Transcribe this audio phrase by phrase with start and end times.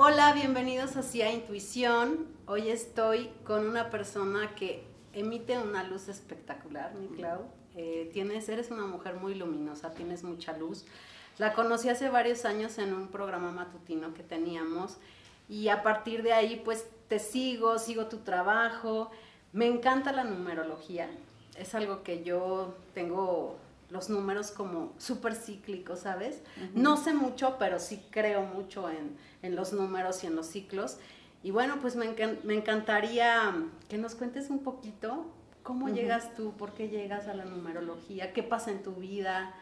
[0.00, 2.28] Hola, bienvenidos a Intuición.
[2.46, 7.40] Hoy estoy con una persona que emite una luz espectacular, mi Clau.
[7.74, 10.84] Eh, tienes, eres una mujer muy luminosa, tienes mucha luz.
[11.38, 14.98] La conocí hace varios años en un programa matutino que teníamos
[15.48, 19.10] y a partir de ahí pues te sigo, sigo tu trabajo.
[19.52, 21.10] Me encanta la numerología,
[21.58, 23.56] es algo que yo tengo
[23.90, 26.42] los números como súper cíclicos, ¿sabes?
[26.74, 30.98] No sé mucho, pero sí creo mucho en, en, los números y en los ciclos.
[31.42, 32.06] Y bueno, pues me,
[32.54, 33.54] encantaría
[33.88, 35.26] que nos cuentes un poquito
[35.62, 39.54] cómo llegas tú, por qué llegas a la numerología, qué pasa en tu vida,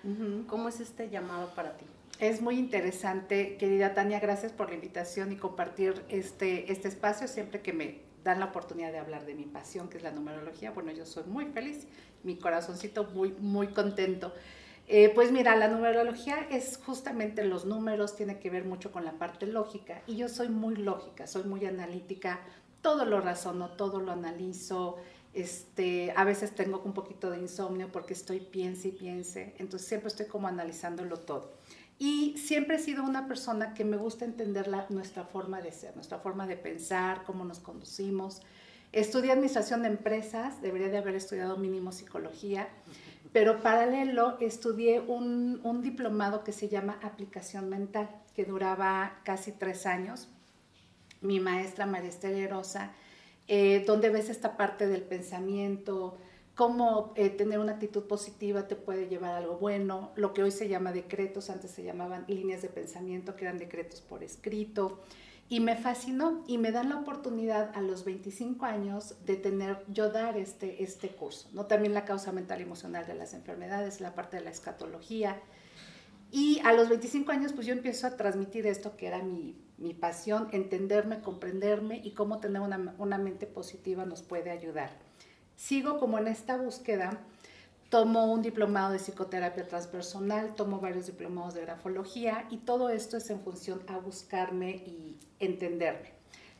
[0.47, 1.85] cómo es este llamado para ti.
[2.19, 7.61] Es muy interesante, querida Tania, gracias por la invitación y compartir este, este espacio siempre
[7.61, 10.73] que me dan la oportunidad de hablar de mi pasión, que es la numerología.
[10.73, 11.87] Bueno, yo soy muy feliz,
[12.25, 14.33] mi corazoncito muy, muy contento.
[14.89, 19.13] Eh, pues mira, la numerología es justamente los números, tiene que ver mucho con la
[19.13, 22.41] parte lógica y yo soy muy lógica, soy muy analítica,
[22.83, 24.97] todo lo razono, todo lo analizo,
[25.33, 30.09] este, a veces tengo un poquito de insomnio porque estoy piense y piense, entonces siempre
[30.09, 31.53] estoy como analizándolo todo.
[31.99, 35.95] Y siempre he sido una persona que me gusta entender la, nuestra forma de ser,
[35.95, 38.43] nuestra forma de pensar, cómo nos conducimos.
[38.93, 42.69] Estudié administración de empresas, debería de haber estudiado mínimo psicología,
[43.33, 49.87] pero paralelo estudié un, un diplomado que se llama aplicación mental, que duraba casi tres
[49.87, 50.29] años.
[51.23, 52.93] Mi maestra María Esther Rosa,
[53.49, 56.19] eh, donde ves esta parte del pensamiento,
[56.57, 60.51] cómo eh, tener una actitud positiva te puede llevar a algo bueno, lo que hoy
[60.51, 65.01] se llama decretos, antes se llamaban líneas de pensamiento, que eran decretos por escrito.
[65.49, 70.11] Y me fascinó y me dan la oportunidad a los 25 años de tener, yo
[70.11, 71.67] dar este, este curso, ¿no?
[71.67, 75.41] También la causa mental y emocional de las enfermedades, la parte de la escatología.
[76.33, 79.93] Y a los 25 años, pues yo empiezo a transmitir esto que era mi, mi
[79.93, 85.06] pasión, entenderme, comprenderme y cómo tener una, una mente positiva nos puede ayudar
[85.57, 87.19] sigo como en esta búsqueda,
[87.89, 93.31] tomo un diplomado de psicoterapia transpersonal, tomo varios diplomados de grafología y todo esto es
[93.31, 96.13] en función a buscarme y entenderme.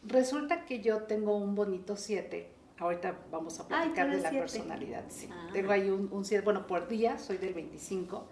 [0.03, 2.53] Resulta que yo tengo un bonito 7.
[2.79, 5.05] Ahorita vamos a platicar de la personalidad.
[5.09, 5.29] Sí.
[5.33, 5.49] Ah.
[5.53, 8.27] Tengo ahí un 7, bueno, por día soy del 25.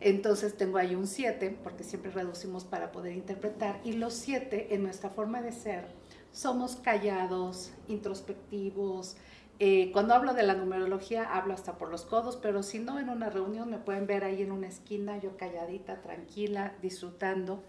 [0.00, 3.80] Entonces tengo ahí un 7, porque siempre reducimos para poder interpretar.
[3.84, 5.86] Y los 7, en nuestra forma de ser,
[6.32, 9.16] somos callados, introspectivos,
[9.58, 13.08] eh, cuando hablo de la numerología hablo hasta por los codos, pero si no en
[13.08, 17.62] una reunión me pueden ver ahí en una esquina, yo calladita, tranquila, disfrutando.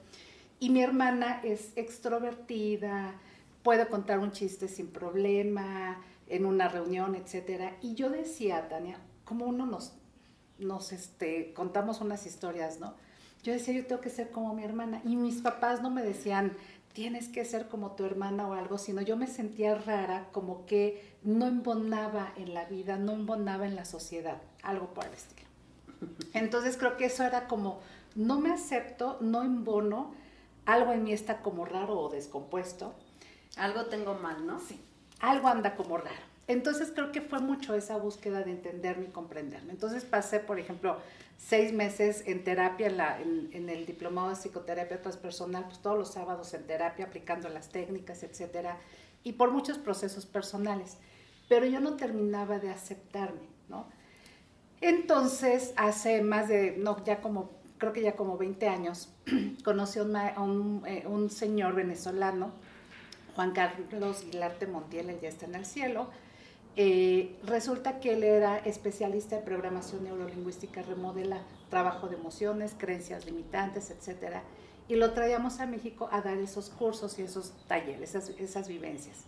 [0.59, 3.16] Y mi hermana es extrovertida,
[3.64, 7.74] puede contar un chiste sin problema, en una reunión, etc.
[7.81, 9.94] Y yo decía, Tania, como uno nos,
[10.59, 12.96] nos este, contamos unas historias, ¿no?
[13.44, 15.02] Yo decía, yo tengo que ser como mi hermana.
[15.06, 16.58] Y mis papás no me decían,
[16.97, 21.16] tienes que ser como tu hermana o algo, sino yo me sentía rara, como que
[21.22, 25.47] no embonaba en la vida, no embonaba en la sociedad, algo por el estilo.
[26.34, 27.81] Entonces creo que eso era como,
[28.16, 30.16] no me acepto, no embono,
[30.66, 32.96] algo en mí está como raro o descompuesto.
[33.57, 34.59] Algo tengo mal, ¿no?
[34.59, 34.81] Sí,
[35.19, 36.25] algo anda como raro.
[36.47, 39.72] Entonces creo que fue mucho esa búsqueda de entenderme y comprenderme.
[39.72, 40.97] Entonces pasé, por ejemplo,
[41.38, 42.88] seis meses en terapia,
[43.20, 48.24] en, el diplomado de psicoterapia transpersonal, pues todos los sábados en terapia, aplicando las técnicas,
[48.24, 48.78] etcétera,
[49.24, 50.98] y por muchos procesos personales.
[51.48, 53.88] Pero yo no terminaba de aceptarme, ¿no?
[54.81, 59.09] Entonces, hace más de, no, ya como, creo que ya como 20 años,
[59.64, 62.52] conocí a un, eh, un, señor venezolano,
[63.36, 66.09] Juan Carlos Guilarte Montiel, él ya está en el cielo,
[66.80, 73.90] eh, resulta que él era especialista en programación neurolingüística remodela, trabajo de emociones, creencias limitantes,
[73.90, 74.42] etc.
[74.88, 79.24] Y lo traíamos a México a dar esos cursos y esos talleres, esas, vivencias.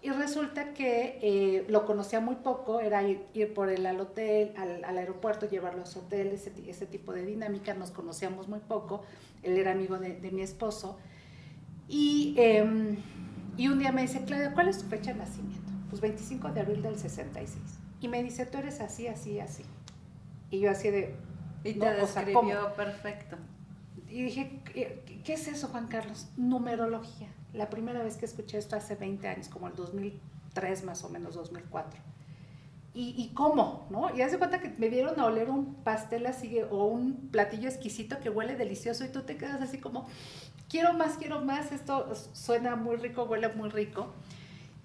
[0.00, 4.96] Y resulta que eh, lo conocía muy poco, era ir, por él al hotel, al,
[4.96, 9.02] aeropuerto, llevarlo a su hotel, ese, tipo de dinámica, nos conocíamos muy poco,
[9.42, 10.96] él era amigo de, mi esposo.
[11.88, 12.96] Y, em,
[13.58, 15.65] y un día me dice, Claudia, ¿cuál es tu fecha de nacimiento?
[15.88, 17.58] Pues 25 de abril del 66.
[18.00, 19.64] Y me dice, tú eres así, así, así.
[20.50, 21.14] Y yo así de...
[21.64, 23.36] Y te describió perfecto.
[24.08, 24.60] Y dije,
[25.24, 26.28] ¿qué, es eso, Juan Carlos?
[26.36, 27.28] Numerología.
[27.52, 31.34] La primera vez que escuché esto hace 20 años, como el 2003 más o menos,
[31.34, 32.00] 2004.
[32.94, 33.88] ¿Y, y cómo?
[33.90, 34.14] ¿no?
[34.16, 38.20] Y hace cuenta que me dieron a oler un pastel así o un platillo exquisito
[38.20, 40.06] que huele delicioso y tú te quedas así como,
[40.68, 44.12] quiero más, quiero más, esto suena muy rico, huele muy rico.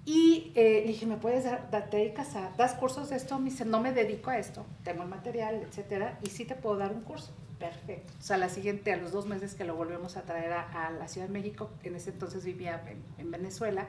[0.06, 3.38] Y eh, dije, ¿me puedes dar, te dedicas a, das cursos de esto?
[3.38, 6.78] Me dice, no me dedico a esto, tengo el material, etcétera, y sí te puedo
[6.78, 7.32] dar un curso.
[7.60, 8.12] Perfecto.
[8.20, 11.08] O sea, la siguiente, a los dos meses que lo volvemos a traer a, la
[11.08, 12.82] Ciudad de México, en ese entonces vivía
[13.20, 13.88] en, Venezuela,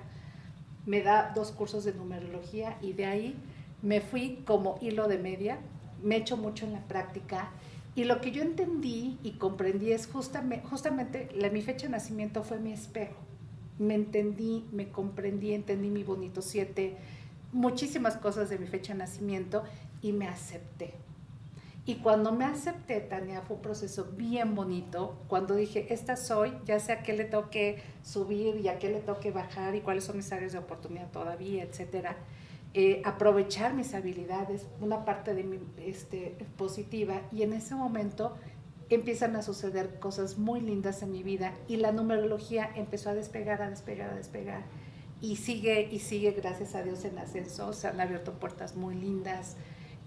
[0.85, 3.37] me da dos cursos de numerología y de ahí
[3.81, 5.58] me fui como hilo de media,
[6.03, 7.50] me echo mucho en la práctica
[7.94, 12.43] y lo que yo entendí y comprendí es justamente, justamente la, mi fecha de nacimiento
[12.43, 13.15] fue mi espejo
[13.82, 16.96] me entendí, me comprendí, entendí mi bonito siete,
[17.52, 19.62] muchísimas cosas de mi fecha de nacimiento
[20.00, 20.94] y me acepté.
[21.84, 25.19] Y cuando me acepté, Tania, fue un proceso bien bonito.
[25.26, 29.00] Cuando dije, esta soy, ya sé a qué le toque subir y a qué le
[29.00, 32.17] toque bajar y cuáles son mis áreas de oportunidad todavía, etcétera.
[32.75, 37.23] Eh, aprovechar mis habilidades, una parte de mi este, positiva.
[37.32, 38.37] Y en ese momento
[38.94, 43.62] empiezan a suceder cosas muy lindas en mi vida y la numerología empezó a despegar,
[43.62, 44.65] a despegar, a despegar
[45.21, 49.56] y sigue y sigue gracias a Dios en ascenso, se han abierto puertas muy lindas.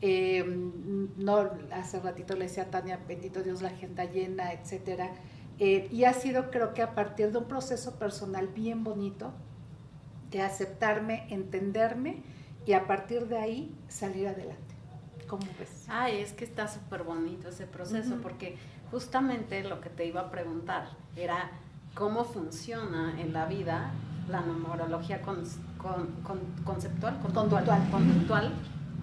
[0.02, 5.10] Em, no, hace ratito le decía a Tania, bendito Dios, la agenda llena, etcétera.
[5.58, 9.32] Eh, y ha sido, creo que a partir de un proceso personal bien bonito,
[10.32, 12.22] de aceptarme, entenderme
[12.66, 14.76] y a partir de ahí salir adelante.
[15.28, 15.86] ¿Cómo ves?
[15.88, 18.58] Ay, es que está súper bonito ese proceso, porque
[18.95, 20.88] justamente lo que te iba a preguntar
[21.18, 21.51] era
[21.95, 23.92] cómo funciona en la vida
[24.30, 26.07] la numerología conceptual,
[26.63, 28.53] conductual, conductual,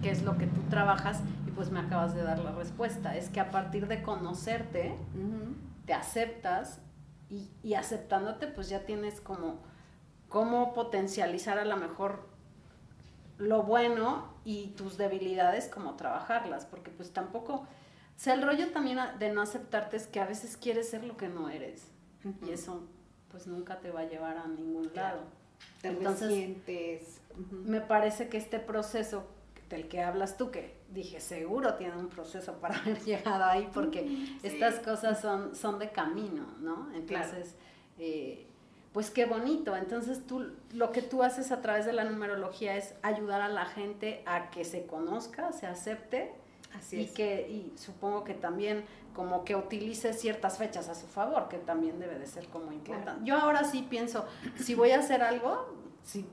[0.01, 3.15] que es lo que tú trabajas, y pues me acabas de dar la respuesta.
[3.15, 4.95] Es que a partir de conocerte,
[5.85, 6.79] te aceptas
[7.29, 9.59] y, y, aceptándote, pues ya tienes como
[10.27, 12.27] cómo potencializar a lo mejor
[13.37, 17.67] lo bueno y tus debilidades, como trabajarlas, porque pues tampoco,
[18.15, 21.17] o sea, el rollo también de no aceptarte es que a veces quieres ser lo
[21.17, 21.87] que no eres
[22.45, 22.87] y eso
[23.29, 25.21] pues nunca te va a llevar a ningún lado.
[25.81, 27.19] Entonces,
[27.51, 29.25] me parece que este proceso
[29.69, 34.37] del que hablas tú, que dije, seguro tiene un proceso para haber llegado ahí, porque
[34.43, 36.93] estas cosas son, son de camino, ¿no?
[36.93, 37.55] Entonces,
[37.97, 38.45] eh,
[38.93, 39.75] pues qué bonito.
[39.75, 43.65] Entonces tú, lo que tú haces a través de la numerología es ayudar a la
[43.65, 46.31] gente a que se conozca, se acepte.
[46.77, 51.47] Así y que, y supongo que también como que utilice ciertas fechas a su favor,
[51.47, 53.21] que también debe de ser como importante.
[53.23, 54.25] Yo ahora sí pienso,
[54.59, 56.25] si voy a hacer algo, sí,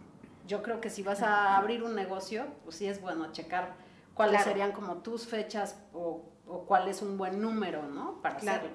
[0.47, 3.75] yo creo que si vas a abrir un negocio, pues sí es bueno checar
[4.15, 8.21] cuáles serían como tus fechas o, o, cuál es un buen número, ¿no?
[8.23, 8.71] Para hacerlo.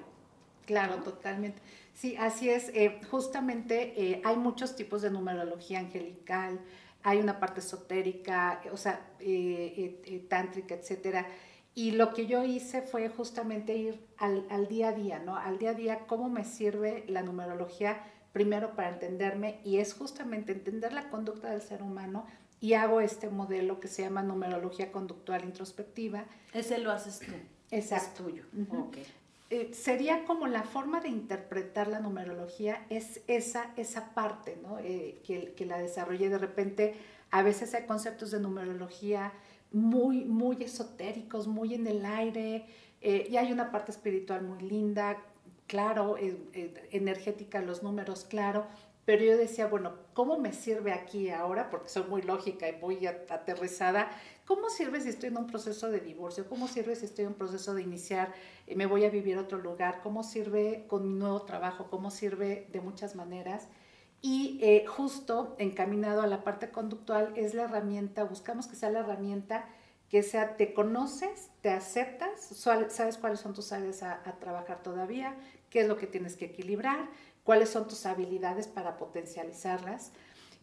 [0.66, 1.62] Claro, totalmente.
[1.94, 2.70] Sí, así es.
[2.74, 6.60] Eh, justamente eh, hay muchos tipos de numerología angelical,
[7.02, 11.26] hay una parte esotérica, o sea, eh, tántrica, etcétera.
[11.76, 15.36] Y lo que yo hice fue justamente ir al, al, día a día, ¿no?
[15.36, 18.02] Al día a día, cómo me sirve la numerología
[18.32, 22.26] primero para entenderme y es justamente entender la conducta del ser humano
[22.60, 26.24] y hago este modelo que se llama numerología conductual introspectiva.
[26.54, 27.32] Ese lo haces tú.
[27.70, 28.26] Exacto.
[28.26, 28.44] Es tuyo.
[29.50, 34.78] Eh, sería como la forma de interpretar la numerología, es esa, esa parte ¿no?
[34.78, 36.30] Eh, que, que, la desarrollé.
[36.30, 36.94] De repente,
[37.30, 39.32] a veces hay conceptos de numerología
[39.72, 42.66] muy, muy esotéricos, muy en el aire,
[43.00, 45.22] eh, y hay una parte espiritual muy linda,
[45.66, 46.16] claro,
[46.90, 48.66] energética, los números, claro,
[49.06, 51.70] pero yo decía, bueno, ¿cómo me sirve aquí ahora?
[51.70, 54.10] Porque soy muy lógica y muy aterrizada.
[54.44, 56.48] ¿Cómo sirve si estoy en un proceso de divorcio?
[56.48, 58.34] ¿Cómo sirve si estoy en un proceso de iniciar,
[58.66, 60.00] eh, me voy a vivir a otro lugar?
[60.02, 61.86] ¿Cómo sirve con mi nuevo trabajo?
[61.88, 63.68] ¿Cómo sirve de muchas maneras?
[64.22, 69.00] Y eh, justo encaminado a la parte conductual es la herramienta, buscamos que sea la
[69.00, 69.66] herramienta
[70.08, 75.34] que sea, te conoces, te aceptas, sabes cuáles son tus áreas a, a trabajar todavía,
[75.68, 77.08] qué es lo que tienes que equilibrar,
[77.42, 80.12] cuáles son tus habilidades para potencializarlas.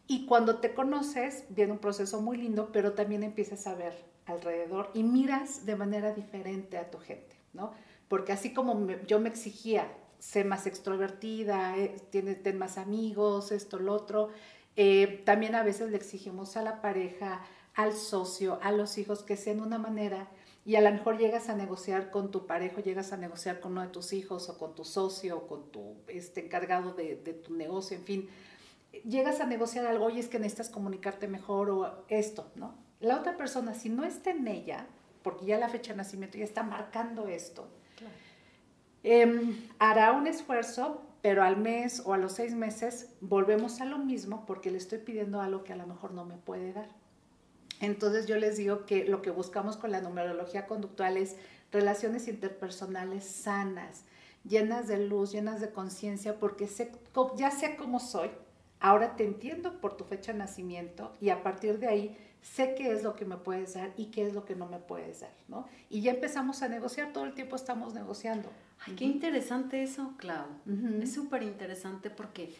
[0.08, 3.94] Y cuando te conoces, viene un proceso muy lindo, pero también empiezas a ver
[4.26, 7.74] alrededor y miras de manera diferente a tu gente, ¿no?
[8.08, 9.88] Porque así como yo me exigía,
[10.24, 14.30] ser más extrovertida, eh, ten más amigos, esto, lo otro,
[14.78, 17.42] eh, también a veces le exigimos a la pareja,
[17.76, 20.30] al socio, a los hijos, que sean de una manera
[20.66, 23.82] y a lo mejor llegas a negociar con tu pareja, llegas a negociar con uno
[23.82, 27.98] de tus hijos o con tu socio o con tu este, encargado de, tu negocio,
[27.98, 28.30] en fin,
[29.04, 32.76] llegas a negociar algo y es que necesitas comunicarte mejor o esto, ¿no?
[33.02, 34.88] La otra persona, si no está en ella,
[35.22, 37.68] porque ya la fecha de nacimiento ya está marcando esto,
[39.04, 43.98] em, hará un esfuerzo, pero al mes o a los seis meses volvemos a lo
[43.98, 46.90] mismo porque le estoy pidiendo algo que a lo mejor no me puede dar.
[47.80, 51.36] Entonces yo les digo que lo que buscamos con la numerología conductual es
[51.72, 54.06] relaciones interpersonales sanas,
[54.48, 56.92] llenas de luz, llenas de conciencia, porque sé,
[57.36, 58.30] ya sé cómo soy,
[58.80, 62.92] ahora te entiendo por tu fecha de nacimiento y a partir de ahí sé qué
[62.92, 65.34] es lo que me puedes dar y qué es lo que no me puedes dar,
[65.48, 65.66] ¿no?
[65.90, 68.50] Y ya empezamos a negociar, todo el tiempo estamos negociando.
[68.86, 70.46] Ay, qué interesante eso, Clau.
[71.02, 72.56] Es súper interesante porque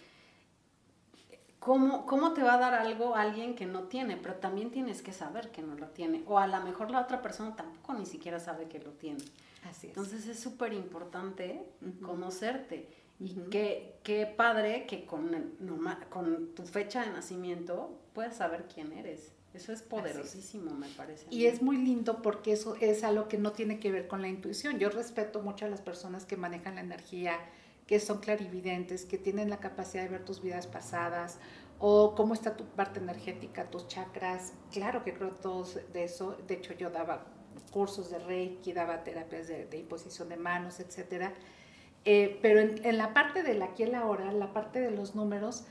[1.60, 4.18] ¿cómo, ¿cómo te va a dar algo alguien que no tiene?
[4.18, 6.24] Pero también tienes que saber que no lo tiene.
[6.28, 9.24] O a lo mejor la otra persona tampoco ni siquiera sabe que lo tiene.
[9.64, 9.98] Así es.
[9.98, 11.66] Entonces es súper importante
[12.02, 12.90] conocerte.
[13.20, 15.54] Y qué, qué, padre que con,
[16.10, 19.32] con tu fecha de nacimiento puedas saber quién eres.
[19.54, 21.28] Eso es poderosísimo, me parece.
[21.30, 24.28] Y es muy lindo porque eso es algo que no tiene que ver con la
[24.28, 24.80] intuición.
[24.80, 27.38] Yo respeto mucho a las personas que manejan la energía,
[27.86, 31.38] que son clarividentes, que tienen la capacidad de ver tus vidas pasadas
[31.78, 34.54] o cómo está tu parte energética, tus chakras.
[34.72, 36.36] Claro que creo todos de eso.
[36.48, 37.26] De hecho, yo daba
[37.72, 41.34] cursos de Reiki, daba terapias de, imposición de manos, etcétera.
[42.06, 45.14] Eh, pero en, en, la parte del aquí y la ahora, la parte de los
[45.14, 45.66] números,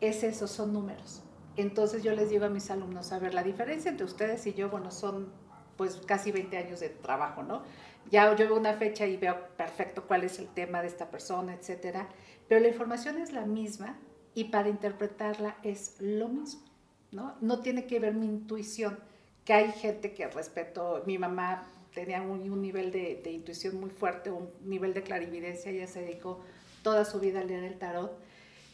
[0.00, 1.22] es eso, son números.
[1.58, 4.70] Entonces yo les digo a mis alumnos, a ver, la diferencia entre ustedes y yo,
[4.70, 5.32] bueno, son
[5.76, 7.64] pues casi 20 años de trabajo, ¿no?
[8.12, 11.52] Ya yo veo una fecha y veo perfecto cuál es el tema de esta persona,
[11.54, 12.08] etcétera,
[12.46, 13.98] pero la información es la misma
[14.34, 16.62] y para interpretarla es lo mismo,
[17.10, 17.34] ¿no?
[17.40, 18.96] No tiene que ver mi intuición,
[19.44, 24.30] que hay gente que respeto, mi mamá tenía un, nivel de, de, intuición muy fuerte,
[24.30, 26.40] un nivel de clarividencia, ella se dedicó
[26.84, 28.16] toda su vida a leer el tarot,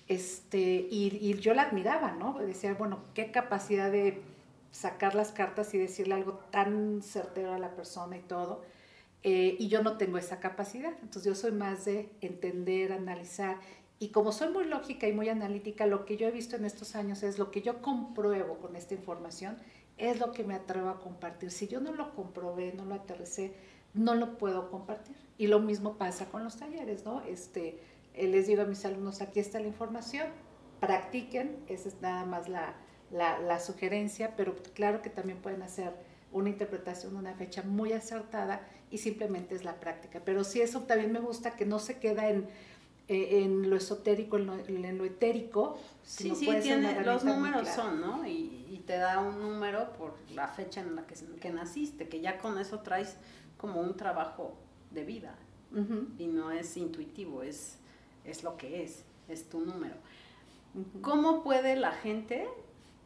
[0.09, 2.39] este, y, yo la admiraba, ¿no?
[2.39, 4.23] Decía, bueno, qué capacidad de
[4.71, 8.63] sacar las cartas y decirle algo tan certero a la persona y todo.
[9.23, 10.93] Eh, y yo no tengo esa capacidad.
[11.03, 13.59] Entonces yo soy más de entender, analizar.
[13.99, 16.95] Y como soy muy lógica y muy analítica, lo que yo he visto en estos
[16.97, 19.57] años es lo que yo compruebo con esta información,
[19.97, 21.51] es lo que me atrevo a compartir.
[21.51, 23.55] Si yo no lo comprobé, no lo aterricé,
[23.95, 25.17] no lo puedo compartir.
[25.39, 27.23] Y lo mismo pasa con los talleres, ¿no?
[27.23, 27.81] Este,
[28.17, 30.29] les digo a mis alumnos, aquí está la información,
[30.81, 32.75] practiquen, esa es nada más la,
[33.11, 35.93] la, sugerencia, pero claro que también pueden hacer
[36.33, 40.21] una interpretación de una fecha muy acertada y simplemente es la práctica.
[40.25, 42.49] Pero sí, eso también me gusta que no se queda en,
[43.09, 45.79] eh, en lo esotérico, en lo, en lo etérico.
[46.03, 48.27] Sí, sí, tiene, los números son, ¿no?
[48.27, 52.37] Y, te da un número por la fecha en la que, que, naciste, que ya
[52.37, 53.17] con eso traes
[53.57, 54.59] como un trabajo
[54.91, 55.39] de vida.
[56.19, 57.79] Y no es intuitivo, es
[58.25, 59.95] es lo que es, es tu número.
[61.03, 62.49] ¿Cómo puede la gente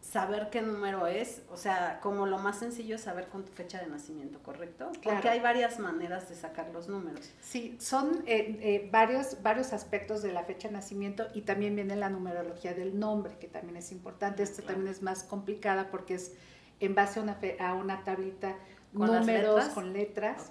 [0.01, 1.43] saber qué número es?
[1.51, 4.91] O sea, como lo más sencillo es saber con tu fecha de nacimiento, ¿correcto?
[5.03, 7.31] Porque hay varias maneras de sacar los números.
[7.43, 11.95] Sí, son eh, eh, varios, varios aspectos de la fecha de nacimiento y también viene
[11.97, 14.43] la numerología del nombre, que también es importante.
[14.43, 16.33] Esta también es más complicada porque es
[16.81, 18.57] en base a una, a una tablita
[18.97, 20.51] ¿Con números con letras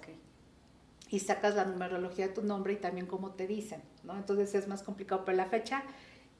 [1.08, 4.16] y sacas la numerología de tu nombre y también cómo te dicen, ¿no?
[4.16, 5.82] Entonces es más complicado, pero la fecha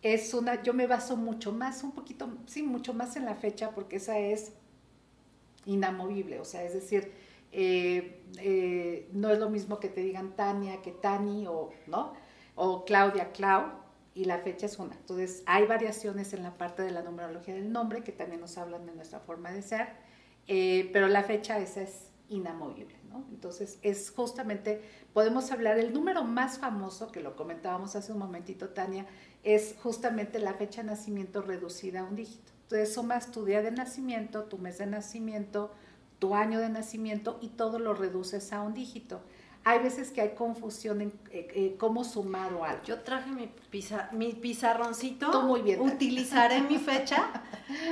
[0.03, 3.71] es una, yo me baso mucho más, un poquito, sí, mucho más en la fecha
[3.71, 4.53] porque esa es
[5.65, 7.13] inamovible, o sea, es decir,
[7.51, 12.13] eh, eh, no es lo mismo que te digan Tania que Tani o, ¿no?
[12.55, 13.71] O Claudia, Clau,
[14.15, 14.97] y la fecha es una.
[14.97, 18.85] Entonces, hay variaciones en la parte de la numerología del nombre que también nos hablan
[18.85, 19.89] de nuestra forma de ser,
[20.49, 22.98] eh, pero la fecha esa es inamovible.
[23.31, 28.71] Entonces, es justamente, podemos hablar, el número más famoso, que lo comentábamos hace un momentito,
[28.71, 29.07] Tania,
[29.45, 32.53] es justamente la fecha de nacimiento reducida a un dígito.
[32.63, 35.73] Entonces, sumas tu día de nacimiento, tu mes de nacimiento,
[36.19, 39.21] tu año de nacimiento y todo lo reduces a un dígito.
[39.65, 42.83] Hay veces que hay confusión en eh, eh, cómo sumar o algo.
[42.85, 43.51] Yo traje mi,
[44.13, 45.31] mi pizarroncito.
[45.31, 45.81] Tú muy bien.
[45.81, 47.43] Utilizaré mi fecha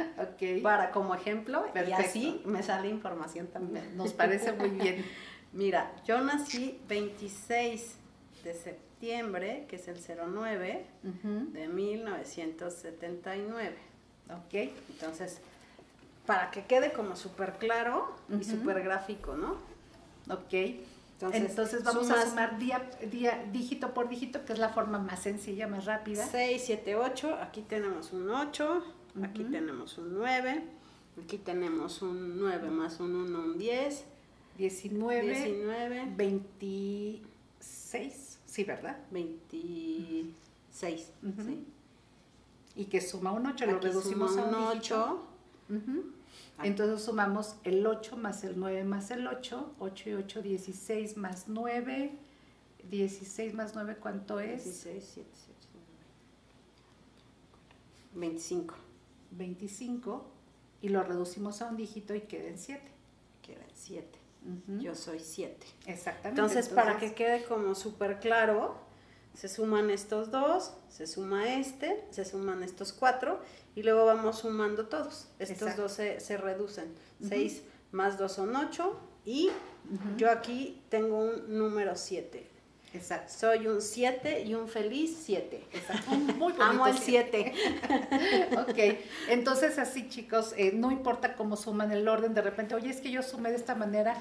[0.63, 3.93] para como ejemplo y así me sale información también.
[3.97, 5.05] Nos parece muy bien.
[5.53, 7.97] Mira, yo nací 26
[8.45, 13.77] de septiembre, que es el 09 de 1979.
[14.31, 14.55] Ok.
[14.91, 15.41] Entonces,
[16.27, 19.57] para que quede como súper claro y súper gráfico, ¿no?
[20.29, 20.53] Ok.
[21.21, 25.67] Entonces, vamos a sumar día, día, dígito por dígito, que es la forma más sencilla,
[25.67, 26.27] más rápida.
[26.27, 28.85] 6, 7, 8, aquí tenemos un 8,
[29.23, 30.63] aquí tenemos un 9,
[31.25, 34.05] aquí tenemos un 9 más un 1, un 10.
[34.59, 38.99] 19, 19, 26, sí, ¿verdad?
[39.11, 41.67] 26, sí.
[42.75, 45.27] Y que suma un 8, lo reducimos a un 8.
[46.63, 51.45] Entonces sumamos el 8 más el 9 más el 8, 8 y 8, 16 más
[51.49, 52.13] 9,
[52.91, 54.65] 16 más 9, ¿cuánto es?
[54.65, 55.61] 16, 7, 7,
[58.15, 58.75] 9, 25.
[59.33, 60.25] 25
[60.83, 62.83] y lo reducimos a un dígito y queden 7.
[63.43, 64.19] Quedan 7.
[64.79, 65.67] Yo soy 7.
[65.87, 66.29] Exactamente.
[66.29, 68.86] Entonces, para que quede como súper claro,
[69.37, 73.41] se suman estos dos, se suma este, se suman estos cuatro
[73.75, 75.29] y luego vamos sumando todos.
[75.39, 76.87] Estos dos se, reducen.
[77.23, 77.63] 6
[77.93, 79.51] más 2 son 8 y
[80.17, 82.47] yo aquí tengo un número 7.
[82.95, 83.33] Exacto.
[83.39, 85.65] Soy un 7 y un feliz 7.
[85.73, 86.11] Exacto.
[86.13, 87.53] Muy Amo el 7.
[88.59, 93.03] ok, entonces así chicos, eh, no importa cómo suman el orden, de repente, oye, es
[93.03, 94.17] que yo sumé de esta manera.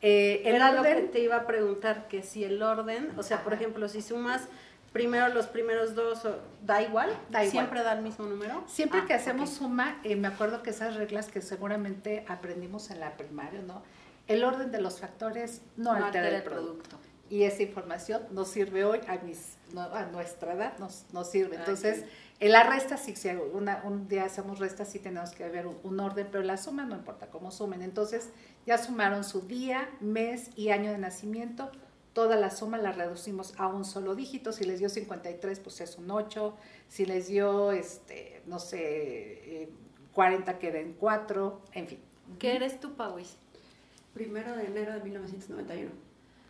[0.00, 3.22] Eh, el Era orden, lo que te iba a preguntar, que si el orden, o
[3.22, 4.48] sea, por ejemplo, si sumas
[4.92, 6.26] primero los primeros dos,
[6.64, 7.10] ¿da igual?
[7.30, 7.50] Da igual.
[7.50, 8.64] ¿Siempre da el mismo número?
[8.66, 13.00] Siempre que ah, hacemos suma, eh, me acuerdo que esas reglas que seguramente aprendimos en
[13.00, 13.82] la primaria, ¿no?
[14.26, 16.98] El orden de los factores no, altera, el producto.
[17.30, 21.56] Y esa información nos sirve hoy, a, mis, a nuestra edad nos, nos sirve.
[21.56, 22.04] Entonces,
[22.40, 25.98] en la resta, sí, si una, un día hacemos resta, sí tenemos que ver un,
[25.98, 27.82] orden, pero la suma no importa cómo sumen.
[27.82, 28.30] Entonces,
[28.64, 31.72] ya sumaron su día, mes y año de nacimiento,
[32.12, 34.52] toda la suma la reducimos a un solo dígito.
[34.52, 36.56] Si les dio 53, pues es un 8.
[36.88, 39.68] Si les dio, este, no sé,
[40.12, 41.98] 40 eh, queda en 4, en fin.
[42.38, 43.36] ¿Qué eres tú, Pauis?
[44.14, 45.90] Primero de enero de 1991.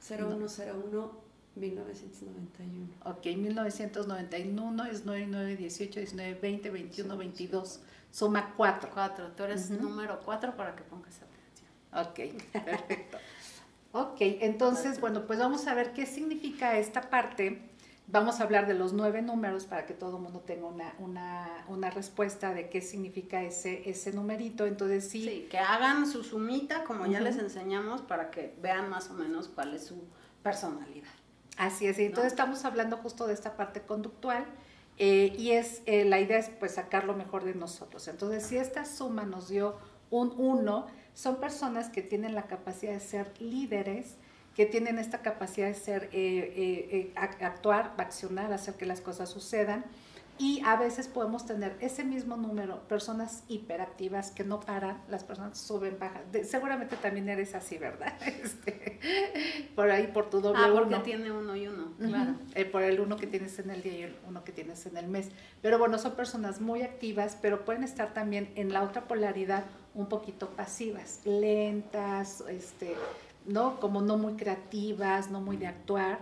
[0.06, 1.27] 0101
[1.58, 2.88] 1991.
[3.04, 7.80] Ok, 1991 es 9, 9, 18, 19, 20, 21, 22.
[8.10, 8.90] Suma 4.
[8.92, 9.32] 4.
[9.32, 11.68] Tú eres número 4 para que pongas atención.
[11.92, 13.18] Ok, perfecto.
[13.92, 17.62] Ok, entonces, bueno, pues vamos a ver qué significa esta parte.
[18.06, 21.64] Vamos a hablar de los nueve números para que todo el mundo tenga una, una,
[21.68, 24.66] una, respuesta de qué significa ese, ese numerito.
[24.66, 25.24] Entonces, sí.
[25.24, 29.48] Sí, que hagan su sumita, como ya les enseñamos, para que vean más o menos
[29.48, 30.04] cuál es su
[30.42, 31.08] personalidad.
[31.58, 34.46] Así es, entonces estamos hablando justo de esta parte conductual.
[35.00, 38.08] Eh, y es eh, la idea es pues sacar lo mejor de nosotros.
[38.08, 39.76] Entonces, si esta suma nos dio
[40.10, 44.16] un 1, son personas que tienen la capacidad de ser líderes,
[44.54, 49.28] que tienen esta capacidad de ser, eh, eh, eh, actuar, accionar, hacer que las cosas
[49.28, 49.84] sucedan.
[50.38, 55.58] Y a veces podemos tener ese mismo número, personas hiperactivas que no paran, las personas
[55.58, 56.22] suben, bajan.
[56.44, 58.14] seguramente también eres así, ¿verdad?
[58.48, 59.00] Este,
[59.74, 62.34] por ahí, por tu doble ah, porque tiene uno y uno, claro.
[62.70, 65.08] por el uno que tienes en el día y el uno que tienes en el
[65.08, 65.30] mes.
[65.60, 70.06] Pero bueno, son personas muy activas, pero pueden estar también en la otra polaridad un
[70.06, 72.94] poquito pasivas, lentas, este,
[73.46, 73.80] ¿no?
[73.80, 76.18] Como no muy creativas, no muy de actuar.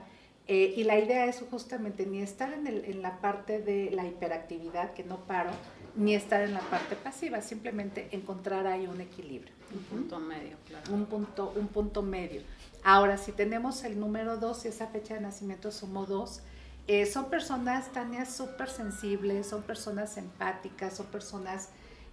[0.48, 4.06] Eh, y la idea es justamente ni estar en, el, en, la parte de la
[4.06, 5.50] hiperactividad, que no paro,
[5.96, 9.52] ni estar en la parte pasiva, simplemente encontrar ahí un equilibrio.
[9.74, 10.94] Un punto medio, claro.
[10.94, 12.42] Un punto, un punto medio.
[12.84, 16.42] Ahora, si tenemos el número 2 y esa fecha de nacimiento somos 2,
[16.86, 21.70] eh, son personas, Tania, súper sensibles, son personas empáticas, son personas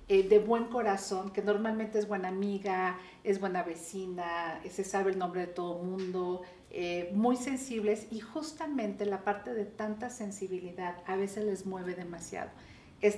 [0.10, 5.20] eh, de buen corazón, que normalmente es buena amiga, es buena vecina, se sabe el
[5.20, 6.42] nombre de todo el mundo,
[6.76, 12.50] eh, muy sensibles y justamente la parte de tanta sensibilidad a veces les mueve demasiado.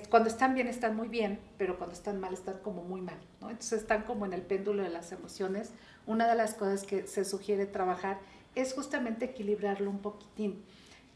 [0.10, 3.50] Cuando están bien están muy bien, pero cuando están mal están como muy mal, ¿no?
[3.50, 5.72] Entonces están como en el péndulo de las emociones.
[6.06, 8.20] Una de las cosas que se sugiere trabajar
[8.56, 10.62] es justamente equilibrarlo un poquitín.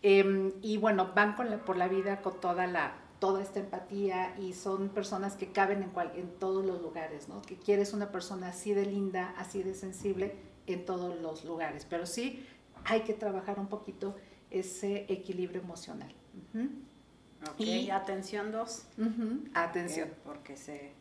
[0.02, 4.88] Em, y bueno, van por la vida con toda la toda esta empatía y son
[4.88, 7.42] personas que caben en, cual, en todos los lugares, ¿no?
[7.42, 10.36] Que quieres una persona así de linda, así de sensible
[10.74, 12.46] en todos los lugares, pero sí
[12.86, 14.16] hay que trabajar un poquito
[14.50, 16.14] ese equilibrio emocional.
[17.58, 18.86] Y atención dos.
[19.54, 20.10] Atención.
[20.24, 20.92] porque se,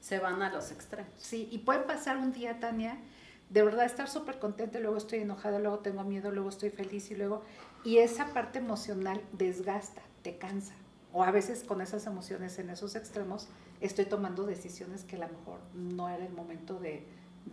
[0.00, 1.12] se van a los extremos.
[1.18, 2.98] Sí, y puede pasar un día, Tania,
[3.50, 7.16] de verdad estar súper contenta, luego estoy enojada, luego tengo miedo, luego estoy feliz y
[7.16, 7.42] luego...
[7.84, 10.74] Y esa parte emocional desgasta, te cansa
[11.14, 13.46] o a veces con esas emociones en esos extremos
[13.80, 17.06] estoy tomando decisiones que a lo mejor no era el momento de,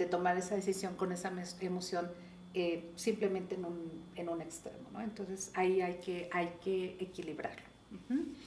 [0.06, 2.10] tomar esa decisión con esa emoción
[2.54, 5.02] eh, simplemente en un, en un extremo, ¿no?
[5.02, 7.66] Entonces ahí hay que, hay que equilibrarlo.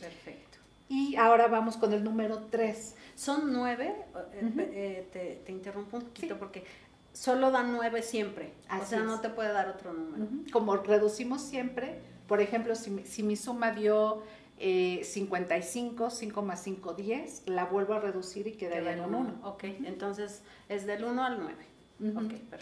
[0.00, 0.58] Perfecto.
[0.88, 2.94] Y ahora vamos con el número 3.
[3.14, 3.94] Son nueve,
[4.34, 6.64] eh, eh, te, interrumpo un poquito porque
[7.12, 8.52] solo dan nueve siempre,
[8.82, 10.26] o sea, no te puede dar otro número.
[10.52, 14.22] Como reducimos siempre, por ejemplo, si, si mi suma dio
[14.58, 19.40] 55, eh, 5 más 5, 10, la vuelvo a reducir y queda en un 1.
[19.42, 21.74] Ok, entonces es del 1 al 9.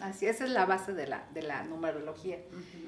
[0.00, 2.38] Así, esa es la base de la, de la numerología.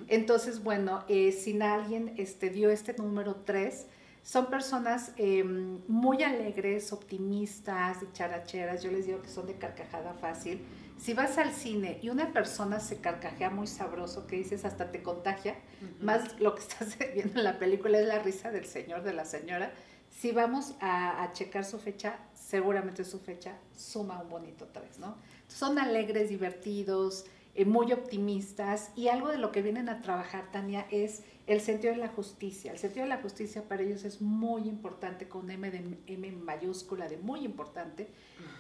[0.09, 3.87] Entonces, bueno, eh, si alguien este, dio este número 3,
[4.23, 10.63] son personas em, muy alegres, optimistas, characheras, yo les digo que son de carcajada fácil,
[11.05, 15.03] si vas al cine y una persona se carcajea muy sabroso, que dices hasta te
[15.03, 15.55] contagia,
[16.01, 19.27] más lo que estás viendo en la película es la risa del señor, de la
[19.27, 19.71] señora.
[20.09, 25.19] Si vamos a, checar su fecha, seguramente su fecha suma un bonito 3, ¿no?
[25.47, 30.87] Son alegres, divertidos, eh, muy optimistas y algo de lo que vienen a trabajar, Tania,
[30.91, 32.73] es el sentido de la justicia.
[32.73, 37.09] El sentido de la justicia para ellos es muy importante, con M de M mayúscula,
[37.09, 38.09] de muy importante,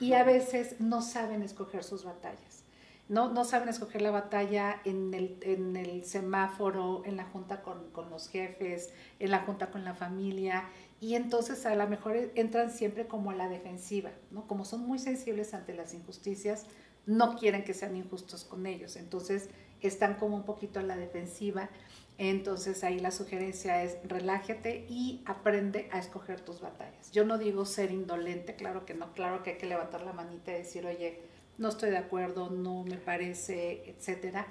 [0.00, 2.62] y a veces no saben escoger sus batallas.
[3.08, 7.90] No, no saben escoger la batalla en el, en el semáforo, en la junta con,
[7.90, 10.64] con, los jefes, en la junta con la familia,
[11.00, 14.46] y entonces a lo mejor entran siempre como a la defensiva, ¿no?
[14.46, 16.64] Como son muy sensibles ante las injusticias,
[17.04, 19.50] no quieren que sean injustos con ellos, entonces
[19.86, 21.68] están como un poquito a la defensiva.
[22.16, 27.10] Entonces ahí la sugerencia es relájate y aprende a escoger tus batallas.
[27.10, 30.52] Yo no digo ser indolente, claro que no, claro que hay que levantar la manita
[30.52, 31.20] y decir, oye,
[31.58, 34.46] no estoy de acuerdo, no me parece, etcétera,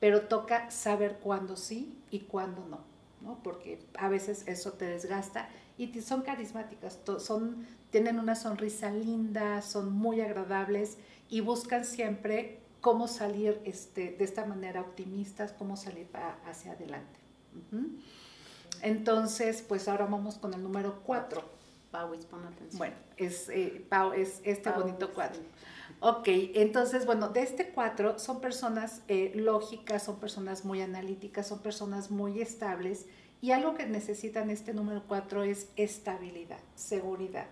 [0.00, 2.80] pero toca saber cuándo sí y cuándo no,
[3.20, 3.40] ¿no?
[3.42, 5.48] Porque a veces eso te desgasta
[5.78, 10.98] y son carismáticas, son, tienen una sonrisa linda, son muy agradables
[11.28, 16.06] y buscan siempre cómo salir este, de esta manera optimistas, cómo salir
[16.44, 17.18] hacia adelante.
[18.82, 21.42] Entonces, pues ahora vamos con el número 4.
[21.90, 22.76] Pauis, pon atención.
[22.76, 23.86] Bueno, es, eh,
[24.18, 25.40] es este bonito cuadro.
[26.00, 31.60] Ok, entonces, bueno, de este 4 son personas eh, lógicas, son personas muy analíticas, son
[31.60, 33.06] personas muy estables
[33.40, 37.46] y algo que necesitan este número 4 es estabilidad, seguridad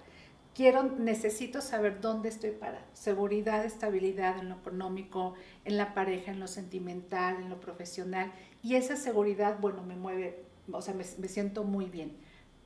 [0.55, 2.85] quiero, necesito saber dónde estoy parado.
[2.93, 5.35] Seguridad, estabilidad en lo económico,
[5.65, 8.33] en la pareja, en lo sentimental, en lo profesional.
[8.63, 12.13] Y esa seguridad, bueno, me mueve, o sea, me, siento muy bien.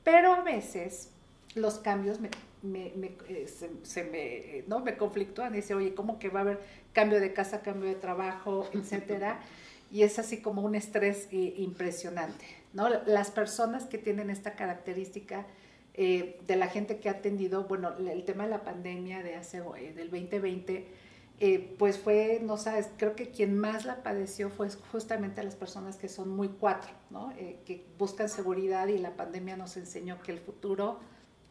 [0.03, 1.11] Pero a veces
[1.55, 2.29] los cambios me,
[2.61, 2.93] me,
[3.27, 3.47] eh,
[3.83, 4.79] se, me, ¿no?
[4.79, 6.59] me conflictúan dice, oye, ¿cómo que va a haber
[6.93, 9.39] cambio de casa, cambio de trabajo, etcétera?
[9.89, 12.89] y es así como un estrés eh, impresionante, ¿no?
[13.05, 15.45] Las personas que tienen esta característica
[15.99, 19.63] eh, de la gente que ha atendido, bueno, el tema de la pandemia de hace,
[19.79, 20.87] eh, del 2020,
[21.39, 25.97] eh, pues fue, no sabes, creo que quien más la padeció fue justamente las personas
[25.97, 27.33] que son muy cuatro, ¿no?
[27.65, 30.99] que buscan seguridad y la pandemia nos enseñó que el futuro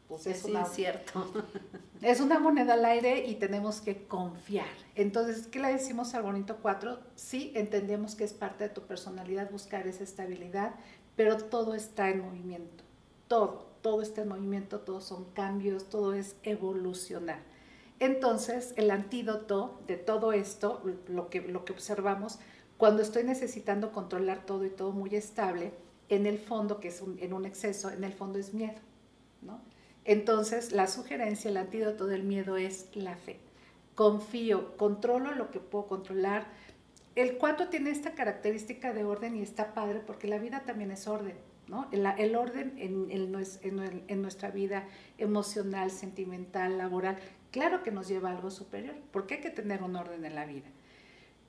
[0.07, 1.33] pues es, una, cierto.
[2.01, 4.67] es una moneda al aire y tenemos que confiar.
[4.95, 7.01] Entonces, ¿qué le decimos al bonito cuatro?
[7.17, 10.77] Sí, entendemos que es parte de tu personalidad buscar esa estabilidad,
[11.17, 12.85] pero todo está en movimiento,
[13.27, 17.39] todo todo este movimiento, todos son cambios, todo es evolucionar.
[18.01, 22.41] Entonces, el antídoto de todo esto, lo que, lo que observamos,
[22.79, 25.73] cuando estoy necesitando controlar todo y todo muy estable,
[26.09, 28.81] en el fondo, que es en un exceso, en el fondo es miedo.
[30.05, 33.39] Entonces, la sugerencia, el antídoto del miedo es la fe.
[33.95, 36.49] Confío, controlo lo que puedo controlar.
[37.15, 41.07] El cuatro tiene esta característica de orden y está padre porque la vida también es
[41.07, 41.37] orden.
[41.91, 44.85] El, orden en, nuestra vida
[45.19, 47.19] emocional, sentimental, laboral,
[47.51, 50.47] claro que nos lleva a algo superior, porque hay que tener un orden en la
[50.47, 50.67] vida.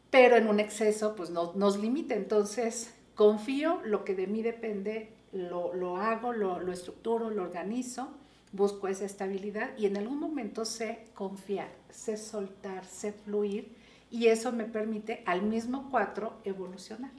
[0.09, 2.15] Pero en un exceso, pues no, nos limita.
[2.15, 8.09] Entonces, confío, lo que de mí depende, lo, hago, lo, lo estructuro, lo organizo,
[8.51, 13.75] busco esa estabilidad y en algún momento sé confiar, sé soltar, sé fluir
[14.09, 17.11] y eso me permite al mismo cuatro evolucionar.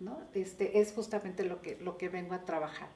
[0.00, 0.18] ¿No?
[0.34, 2.88] Este, es justamente lo que, lo que vengo a trabajar.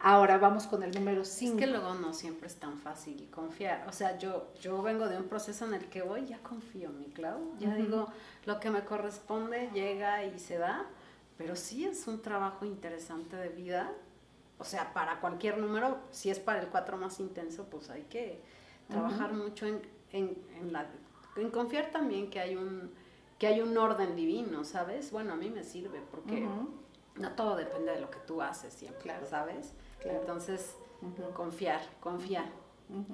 [0.00, 1.54] Ahora vamos con el número 5.
[1.54, 3.84] Es que luego no siempre es tan fácil confiar.
[3.88, 7.06] O sea, yo, yo vengo de un proceso en el que voy, ya confío, mi
[7.06, 7.58] Clau.
[7.58, 8.06] Ya digo,
[8.46, 10.86] lo que me corresponde llega y se da.
[11.36, 13.92] Pero sí es un trabajo interesante de vida.
[14.58, 18.40] O sea, para cualquier número, si es para el 4 más intenso, pues hay que
[18.88, 20.86] trabajar mucho en, en, en, la,
[21.36, 22.92] en confiar también que hay un
[23.38, 25.12] que hay un orden divino, ¿sabes?
[25.12, 26.46] Bueno, a mí me sirve porque
[27.16, 29.72] no todo depende de lo que tú haces siempre, ¿sabes?
[30.04, 30.74] Entonces,
[31.34, 32.50] confiar, confiar,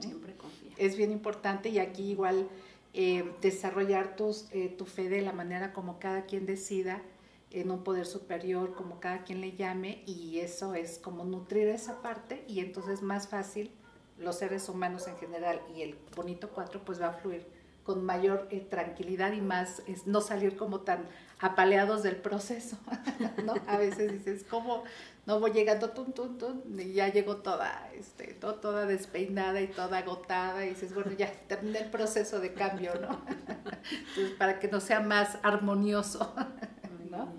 [0.00, 0.74] siempre confiar.
[0.78, 2.48] Es bien importante y aquí igual
[2.94, 7.02] eh, desarrollar tus, eh, tu fe de la manera como cada quien decida
[7.50, 12.02] en un poder superior, como cada quien le llame, y eso es como nutrir esa
[12.02, 13.70] parte y entonces más fácil
[14.18, 17.46] los seres humanos en general y el bonito cuatro pues va a fluir
[17.84, 21.04] con mayor eh, tranquilidad y más, no salir como tan
[21.38, 22.78] apaleados del proceso,
[23.44, 23.54] ¿no?
[23.66, 24.84] A veces dices, ¿cómo?
[25.26, 29.98] No voy llegando, tum, tum, tum, y ya llego toda, este, toda despeinada y toda
[29.98, 33.20] agotada, y dices, bueno, ya terminé el proceso de cambio, ¿no?
[34.08, 36.34] Entonces, para que no sea más armonioso,
[37.10, 37.32] ¿no?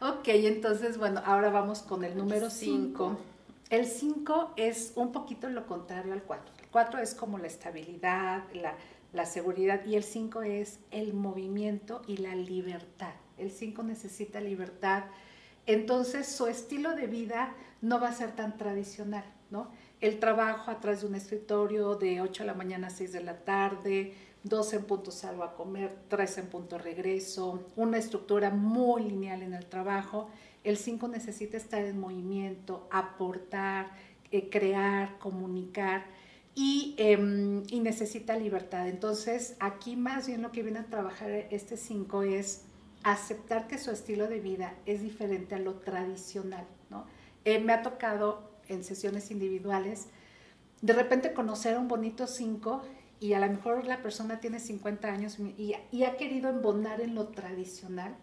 [0.00, 3.16] Ok, entonces, bueno, ahora vamos con el número 5.
[3.70, 6.55] El 5 es un poquito lo contrario al 4.
[6.70, 8.44] 4 es como la estabilidad,
[9.12, 13.14] la, seguridad y el 5 es el movimiento y la libertad.
[13.38, 15.04] El 5 necesita libertad.
[15.66, 19.70] Entonces su estilo de vida no va a ser tan tradicional, ¿no?
[20.00, 23.44] El trabajo atrás de un escritorio de 8 de la mañana a 6 de la
[23.44, 29.42] tarde, dos en punto salgo a comer, tres en punto regreso, una estructura muy lineal
[29.42, 30.28] en el trabajo.
[30.62, 33.90] El 5 necesita estar en movimiento, aportar,
[34.30, 36.04] eh, crear, comunicar
[36.98, 38.88] em, y, necesita libertad.
[38.88, 42.62] Entonces, aquí más bien lo que viene a trabajar este 5 es
[43.02, 46.66] aceptar que su estilo de vida es diferente a lo tradicional.
[46.90, 47.04] ¿no?
[47.44, 50.08] Eh, me ha tocado en sesiones individuales
[50.82, 52.82] de repente conocer a un bonito 5
[53.20, 57.28] y a lo mejor la persona tiene 50 años y, ha querido embonar en lo
[57.28, 58.14] tradicional,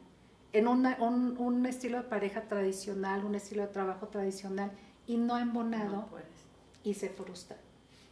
[0.51, 4.71] en un, estilo de pareja tradicional, un estilo de trabajo tradicional,
[5.07, 6.07] y no ha embonado
[6.83, 7.57] y se frustra.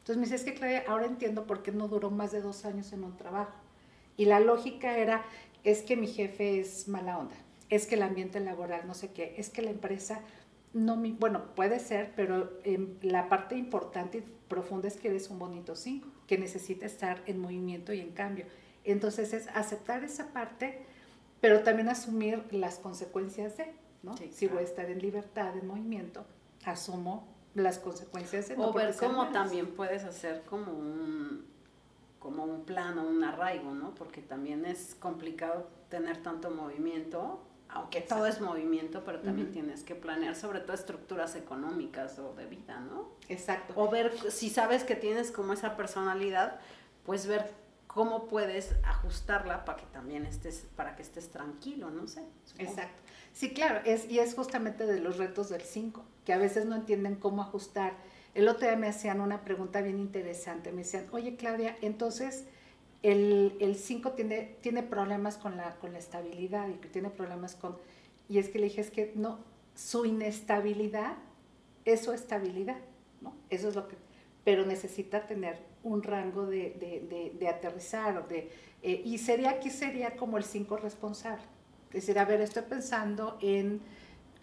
[0.01, 2.65] Entonces me dice, es que Claudia, ahora entiendo por qué no duró más de dos
[2.65, 3.53] años en un trabajo.
[4.17, 5.23] Y la lógica era,
[5.63, 7.35] es que mi jefe es mala onda,
[7.69, 10.21] es que el ambiente laboral no sé qué, es que la empresa
[10.73, 15.29] no, mi, bueno, puede ser, pero em, la parte importante y profunda es que eres
[15.29, 18.45] un bonito 5, que necesita estar en movimiento y en cambio.
[18.83, 20.79] Entonces es aceptar esa parte,
[21.41, 24.15] pero también asumir las consecuencias de, ¿no?
[24.17, 26.25] si voy a estar en libertad, en movimiento,
[26.65, 28.55] asumo las consecuencias de...
[28.57, 31.45] O ver cómo también puedes hacer como un,
[32.19, 33.93] como un plan o un arraigo, ¿no?
[33.95, 37.41] Porque también es complicado tener tanto movimiento
[37.73, 42.45] aunque todo es movimiento, pero también tienes que planear sobre todo estructuras económicas o de
[42.45, 43.09] vida, ¿no?
[43.29, 43.73] Exacto.
[43.77, 46.59] O ver, si sabes que tienes como esa personalidad,
[47.05, 47.49] pues ver
[47.87, 52.23] cómo puedes ajustarla para que también estés, para que estés tranquilo, no sé.
[52.57, 53.01] Exacto.
[53.33, 56.75] Sí, claro, es, y es justamente de los retos del 5, que a veces no
[56.75, 57.93] entienden cómo ajustar.
[58.33, 62.45] El otro día me hacían una pregunta bien interesante, me decían, oye Claudia, entonces
[63.03, 67.77] el 5 tiene, tiene problemas con la, con la estabilidad y que tiene problemas con...
[68.29, 69.39] Y es que le dije, es que no,
[69.75, 71.17] su inestabilidad
[71.85, 72.77] es su estabilidad,
[73.21, 73.33] ¿no?
[73.49, 73.95] Eso es lo que...
[74.43, 78.27] Pero necesita tener un rango de, de, de, aterrizar.
[78.27, 78.49] De,
[78.81, 81.43] eh, y sería aquí sería como el 5 responsable.
[81.89, 83.81] Es decir, a ver, estoy pensando en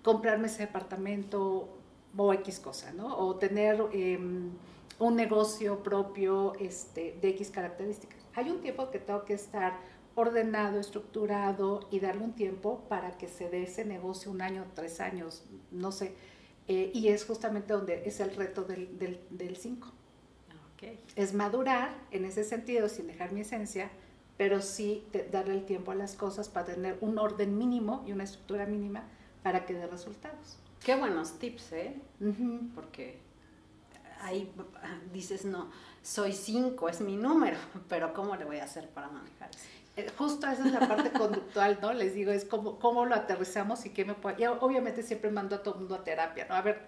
[0.02, 1.68] comprarme ese departamento
[2.16, 3.16] o X cosa, ¿no?
[3.18, 4.50] O tener em,
[4.98, 9.80] un negocio propio este, de X características hay un tiempo que tengo que estar
[10.14, 15.00] ordenado, estructurado y darle un tiempo para que se dé ese negocio, un año, tres
[15.00, 16.14] años, no sé.
[16.68, 18.86] Eh, y es justamente donde es el reto del
[19.56, 19.88] 5.
[20.80, 23.90] Del, Es madurar en ese sentido, sin dejar mi esencia,
[24.36, 28.22] pero sí darle el tiempo a las cosas para tener un orden mínimo y una
[28.22, 29.02] estructura mínima
[29.48, 30.58] para que dé resultados.
[30.84, 31.94] Qué buenos tips, ¿eh?
[32.74, 33.18] Porque
[34.20, 34.52] ahí
[35.10, 35.70] dices, no,
[36.02, 37.56] soy cinco, es mi número,
[37.88, 39.64] pero ¿cómo le voy a hacer para manejar eso?
[39.96, 41.94] Eh, justo esa es la parte conductual, ¿no?
[41.94, 44.42] Les digo, es cómo, cómo lo aterrizamos y qué me puede...
[44.42, 46.54] Y obviamente siempre mando a todo el mundo a terapia, ¿no?
[46.54, 46.82] A ver,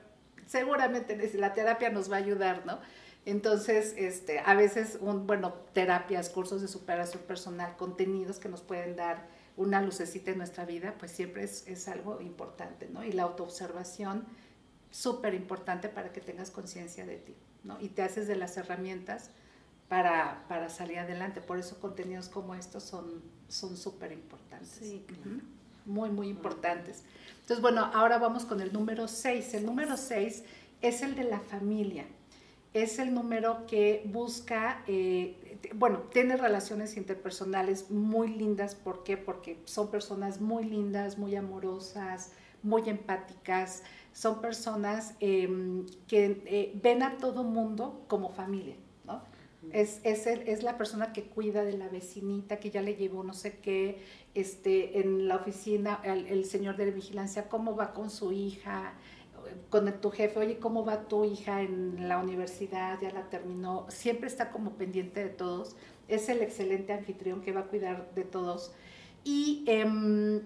[0.46, 2.78] seguramente la terapia nos va a ayudar, ¿no?
[3.24, 8.96] Entonces, este, a veces, un, bueno, terapias, cursos de superación personal, contenidos que nos pueden
[8.96, 13.04] dar una lucecita en nuestra vida, pues siempre es, es algo importante, ¿no?
[13.04, 14.24] Y la autoobservación,
[14.90, 17.34] súper importante para que tengas conciencia de ti.
[17.62, 17.78] ¿no?
[17.80, 19.30] Y te haces de las herramientas
[19.88, 21.42] para, para, salir adelante.
[21.42, 24.78] Por eso contenidos como estos son súper importantes.
[24.80, 25.04] Sí,
[25.84, 27.04] Muy, muy importantes.
[27.40, 29.54] Entonces, bueno, ahora vamos con el número 6.
[29.54, 30.42] El número 6
[30.80, 32.06] es el de la familia.
[32.72, 35.36] Es el número que busca, eh,
[35.74, 38.74] bueno, tiene relaciones interpersonales muy lindas.
[38.74, 39.16] ¿Por qué?
[39.16, 47.02] Porque son personas muy lindas, muy amorosas, muy empáticas, son personas em, que eh, ven
[47.02, 49.22] a todo mundo como familia, ¿no?
[49.72, 53.34] Es, es, es, la persona que cuida de la vecinita, que ya le llevó no
[53.34, 54.02] sé qué,
[54.34, 58.94] este, en la oficina, el, señor de la vigilancia, cómo va con su hija,
[59.68, 62.98] con tu jefe, oye, ¿cómo va tu hija en la universidad?
[63.00, 63.86] Ya la terminó.
[63.88, 65.76] Siempre está como pendiente de todos.
[66.08, 68.72] Es el excelente anfitrión que va a cuidar de todos.
[69.24, 70.42] Y em,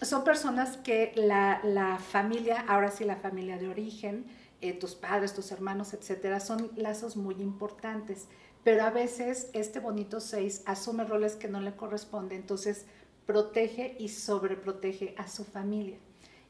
[0.00, 4.26] son personas que la, familia, ahora sí la familia de origen,
[4.60, 8.28] eh, tus padres, tus hermanos, etcétera, son lazos muy importantes.
[8.64, 12.86] Pero a veces este bonito seis asume roles que no le corresponden, entonces
[13.26, 15.98] protege y sobreprotege a su familia.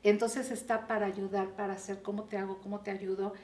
[0.02, 3.34] Entonces está para ayudar, para hacer cómo te hago, cómo te ayudo.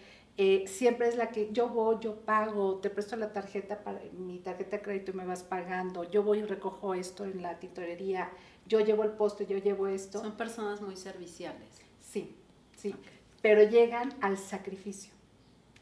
[0.41, 4.39] Eh, siempre es la que yo voy, yo pago, te presto la tarjeta para mi
[4.39, 8.31] tarjeta de crédito y me vas pagando, yo voy y recojo esto en la tintorería,
[8.65, 10.21] yo llevo el poste, yo llevo esto.
[10.21, 11.69] Son personas muy serviciales.
[12.01, 12.37] Sí,
[12.77, 12.95] sí,
[13.43, 15.13] pero llegan al sacrificio.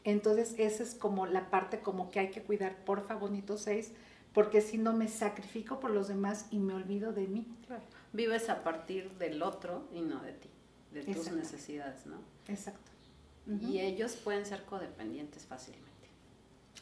[0.03, 3.91] Entonces esa es como la parte como que hay que cuidar, porfa, bonito seis,
[4.33, 7.45] porque si no me sacrifico por los demás y me olvido de mí.
[7.67, 7.83] Claro.
[8.11, 10.49] Vives a partir del otro y no de ti,
[10.91, 12.17] de tus necesidades, ¿no?
[12.47, 12.91] Exacto.
[13.61, 15.87] Y ellos pueden ser codependientes fácilmente.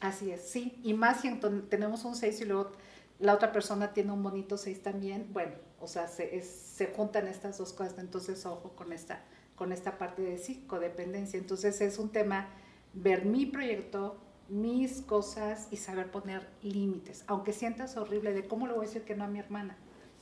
[0.01, 0.79] Así es, sí.
[0.83, 1.39] Y más si
[1.69, 2.71] tenemos un seis y luego
[3.19, 7.57] la otra persona tiene un bonito 6 también, bueno, o sea, se, se juntan estas
[7.57, 9.21] dos cosas, entonces ojo con esta,
[9.55, 11.39] con esta parte de psicodependencia.
[11.39, 12.49] Entonces es un tema
[12.93, 14.17] ver mi proyecto,
[14.49, 19.03] mis cosas y saber poner límites, aunque sientas horrible de cómo le voy a decir
[19.03, 19.77] que no a mi hermana,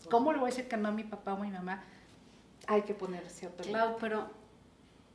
[0.10, 1.84] cómo le voy a decir que no a mi papá o a mi mamá,
[2.68, 4.28] hay que poner cierto Claro, pero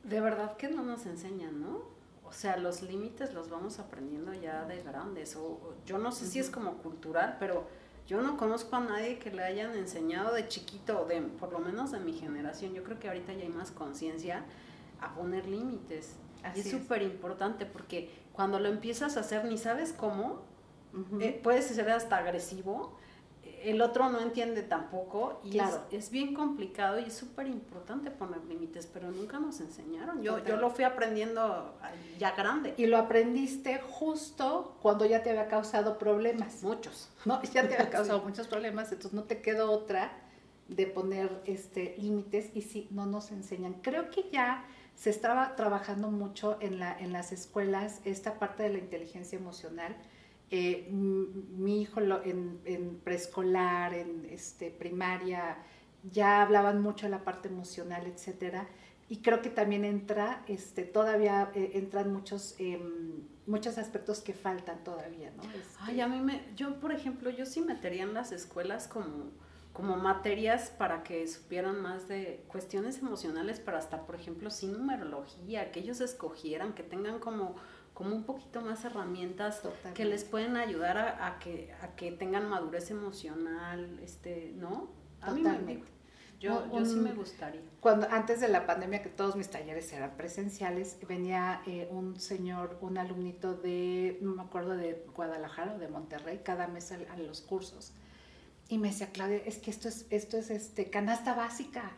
[0.03, 1.83] de verdad que no nos enseñan, ¿no?
[2.23, 5.35] O sea, los límites los vamos aprendiendo ya de grandes.
[5.35, 7.67] O, yo no sé si es como cultural, pero
[8.07, 11.91] yo no conozco a nadie que le hayan enseñado de chiquito, de, por lo menos
[11.91, 12.73] de mi generación.
[12.73, 14.45] Yo creo que ahorita ya hay más conciencia
[15.01, 16.17] a poner límites.
[16.55, 20.43] es súper importante porque cuando lo empiezas a hacer ni sabes cómo,
[21.19, 22.95] eh, puedes ser hasta agresivo
[23.63, 25.59] el otro no entiende tampoco y
[25.91, 30.21] es, bien complicado y es súper importante poner límites, pero nunca nos enseñaron.
[30.21, 31.75] Yo, yo lo fui aprendiendo
[32.17, 32.73] ya grande.
[32.77, 36.63] Y lo aprendiste justo cuando ya te había causado problemas.
[36.63, 37.09] Muchos.
[37.25, 37.41] ¿no?
[37.53, 40.11] Ya te había causado muchos problemas, entonces no te quedó otra
[40.67, 43.73] de poner este, límites y sí, no nos enseñan.
[43.81, 48.69] Creo que ya se estaba trabajando mucho en, la, en las escuelas esta parte de
[48.69, 49.95] la inteligencia emocional
[50.51, 55.57] eh, mi hijo en, preescolar, en este, primaria,
[56.11, 58.67] ya hablaban mucho de la parte emocional, etcétera.
[59.09, 64.83] Y creo que también entra, este, todavía eh, entran muchos, em, muchos aspectos que faltan
[64.83, 65.43] todavía, ¿no?
[65.43, 69.31] Este, Ay, a mí me, yo por ejemplo, yo sí metería en las escuelas como,
[69.73, 75.71] como materias para que supieran más de cuestiones emocionales, pero hasta, por ejemplo, sin numerología,
[75.71, 77.55] que ellos escogieran, que tengan como
[77.99, 79.61] como un poquito más herramientas
[79.93, 84.89] que les pueden ayudar a, que, a que tengan madurez emocional, este, ¿no?
[85.19, 85.83] A Totalmente.
[86.39, 87.59] yo, yo sí me gustaría.
[87.81, 92.77] Cuando antes de la pandemia, que todos mis talleres eran presenciales, venía eh, un señor,
[92.79, 97.41] un alumnito de, no me acuerdo, de Guadalajara o de Monterrey, cada mes a los
[97.41, 97.91] cursos
[98.69, 101.91] y me decía, Claudia, es que esto es, esto es este, canasta básica.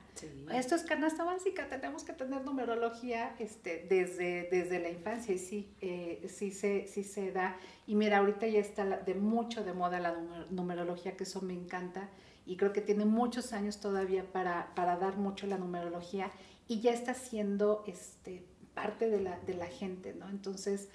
[0.53, 5.73] Esto es canasta básica, tenemos que tener numerología este, desde, desde la infancia y sí,
[5.81, 7.57] eh, sí, se, sí se da.
[7.87, 10.15] Y mira, ahorita ya está de mucho de moda la
[10.49, 12.09] numerología, que eso me encanta
[12.45, 16.31] y creo que tiene muchos años todavía para, para dar mucho la numerología
[16.69, 20.29] y ya está siendo este, parte de la, de la gente, ¿no?
[20.29, 20.87] Entonces,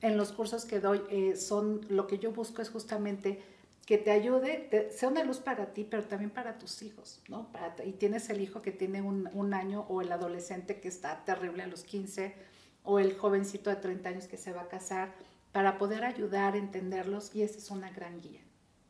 [0.00, 3.42] en los cursos que doy, eh, son, lo que yo busco es justamente
[3.90, 7.50] que te ayude, sea una luz para ti, pero también para tus hijos, ¿no?
[7.84, 11.66] y tienes el hijo que tiene un, año o el adolescente que está terrible a
[11.66, 12.36] los 15
[12.84, 15.12] o el jovencito de 30 años que se va a casar,
[15.50, 18.42] para poder ayudar entenderlos y esa es una gran guía,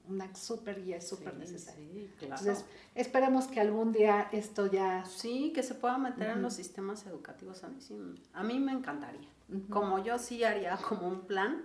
[0.06, 1.88] una súper guía, súper necesaria.
[1.94, 2.36] Sí, claro.
[2.38, 5.06] Entonces, esperemos que algún día esto ya...
[5.06, 7.96] Sí, que se pueda meter en los sistemas educativos, a mí, sí,
[8.34, 9.30] a mí me encantaría.
[9.70, 11.62] Como yo sí haría como un plan,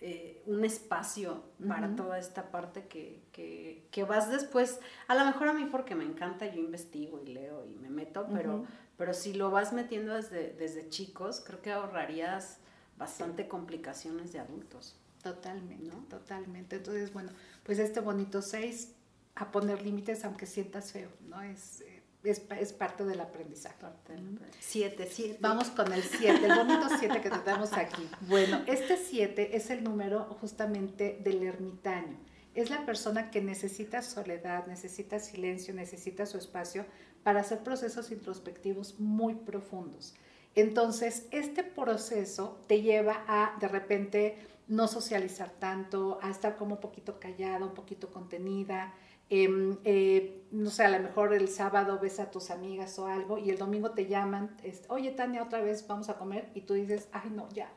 [0.00, 4.78] eh, un espacio para toda esta parte que, que, vas después,
[5.08, 8.26] a lo mejor a mí porque me encanta, yo investigo y leo y me meto,
[8.32, 8.66] pero,
[8.98, 12.58] pero si lo vas metiendo desde, desde chicos, creo que ahorrarías
[12.98, 14.96] bastante complicaciones de adultos.
[15.22, 16.04] Totalmente, ¿no?
[16.08, 16.76] Totalmente.
[16.76, 17.30] Entonces, bueno,
[17.64, 18.92] pues este bonito 6,
[19.34, 21.42] a poner límites aunque sientas feo, ¿no?
[21.42, 21.82] Es,
[22.26, 23.86] eh, es, parte del aprendizaje.
[24.60, 25.38] Siete, siete.
[25.40, 28.08] Vamos con el siete, el bonito siete que tenemos aquí.
[28.22, 32.18] Bueno, este siete es el número justamente del ermitaño.
[32.54, 36.86] Es la persona que necesita soledad, necesita silencio, necesita su espacio
[37.22, 40.14] para hacer procesos introspectivos muy profundos.
[40.54, 46.80] Entonces, este proceso te lleva a de repente no socializar tanto, a estar como un
[46.80, 48.94] poquito callada, un poquito contenida,
[49.28, 53.38] Em, eh, no sé, a lo mejor el sábado ves a tus amigas o algo
[53.38, 54.56] y el domingo te llaman,
[54.88, 57.68] oye Tania, otra vez vamos a comer y tú dices, ay no, ya,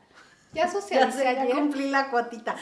[0.54, 2.56] ya socialicé ya, ya cumplí la cuotita.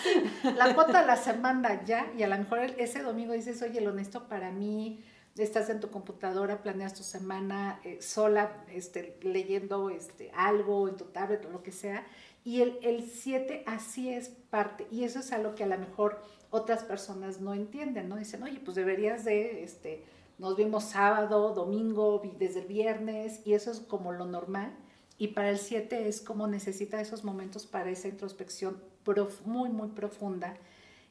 [0.56, 4.26] La cuota la semana ya y a lo mejor ese domingo dices, oye, lo honesto
[4.26, 5.04] para mí,
[5.36, 11.04] estás en tu computadora, planeas tu semana eh, sola, este, leyendo este, algo en tu
[11.04, 12.06] tablet o lo que sea.
[12.44, 14.86] Y el 7 así es parte.
[14.90, 18.16] Y eso es algo que a lo mejor otras personas no entienden, ¿no?
[18.16, 20.04] Dicen, oye, pues deberías de, este,
[20.38, 24.72] nos vimos sábado, domingo, desde el viernes, y eso es como lo normal.
[25.18, 28.80] Y para el 7 es como necesita esos momentos para esa introspección
[29.44, 30.54] muy, muy profunda.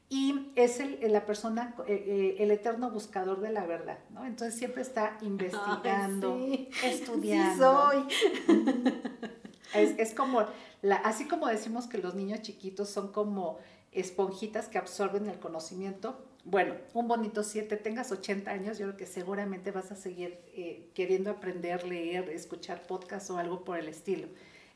[0.09, 4.25] Y es el, la persona, eh, eh, el eterno buscador de la verdad, ¿no?
[4.25, 6.38] Entonces siempre está investigando,
[6.83, 7.91] estudiando.
[8.09, 8.17] Sí
[8.47, 8.93] soy.
[9.73, 10.45] Es, es como,
[10.81, 13.59] la, así como decimos que los niños chiquitos son como
[13.91, 16.23] esponjitas que absorben el conocimiento.
[16.43, 20.89] Bueno, un bonito 7, tengas 80 años, yo creo que seguramente vas a seguir eh,
[20.93, 24.27] queriendo aprender, leer, escuchar podcast o algo por el estilo.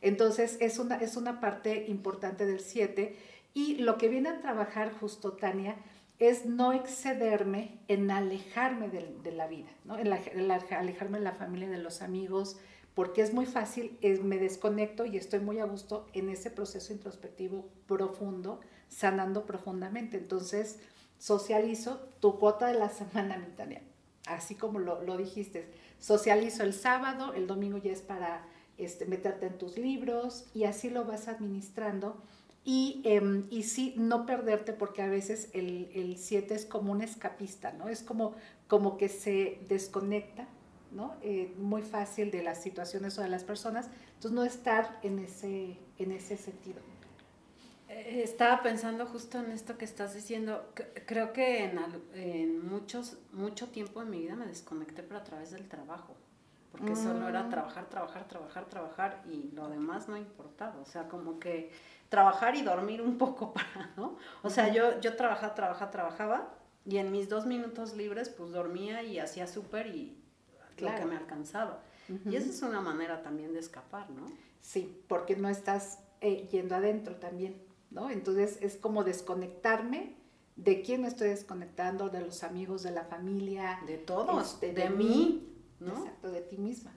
[0.01, 3.15] Entonces, es una, es una parte importante del 7
[3.53, 5.75] y lo que viene a trabajar justo Tania
[6.21, 9.97] es no excederme en alejarme de, la vida, ¿no?
[9.97, 12.57] en, alejarme de la familia, de los amigos,
[12.93, 17.67] porque es muy fácil, me desconecto y estoy muy a gusto en ese proceso introspectivo
[17.87, 18.59] profundo,
[18.91, 20.17] sanando profundamente.
[20.17, 20.79] Entonces,
[21.17, 23.77] socializo tu cuota de la semana, mi
[24.27, 25.67] así como lo, lo dijiste,
[25.99, 28.45] socializo el sábado, el domingo ya es para
[28.77, 32.21] este, meterte en tus libros y así lo vas administrando.
[32.63, 37.71] Y, eh, y sí, no perderte porque a veces el 7 es como un escapista,
[37.71, 37.89] ¿no?
[37.89, 38.35] Es como,
[38.67, 40.47] como que se desconecta,
[40.91, 41.15] ¿no?
[41.23, 43.89] Eh, muy fácil de las situaciones o de las personas.
[44.13, 46.90] Entonces, no estar en ese, en ese sentido.
[47.91, 50.71] Eh, estaba pensando justo en esto que estás diciendo.
[51.05, 51.79] Creo que en,
[52.13, 56.15] en muchos, mucho tiempo en mi vida me desconecté, pero a través del trabajo
[56.71, 57.49] porque solo era mm.
[57.49, 61.71] trabajar, trabajar, trabajar, trabajar y lo demás no importaba, o sea, como que
[62.09, 64.17] trabajar y dormir un poco para, ¿no?
[64.41, 66.53] O sea, yo, yo trabajaba, trabajaba, trabajaba
[66.85, 70.17] y en mis dos minutos libres pues dormía y hacía súper y
[70.79, 71.81] lo que me alcanzaba.
[72.25, 74.25] Y esa es una manera también de escapar, ¿no?
[74.59, 77.61] Sí, porque no estás eh, yendo adentro también,
[77.91, 78.09] ¿no?
[78.09, 80.15] Entonces es como desconectarme
[80.55, 83.79] de quién me estoy desconectando, de los amigos, de la familia.
[83.85, 86.93] De todos, este, de, mí, Exacto, de ti misma.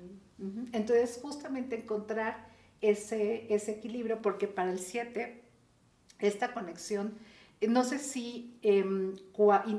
[0.73, 2.49] Entonces, justamente encontrar
[2.81, 5.43] ese, ese equilibrio, porque para el 7,
[6.19, 7.15] esta conexión,
[7.61, 9.15] eh, no sé si, em,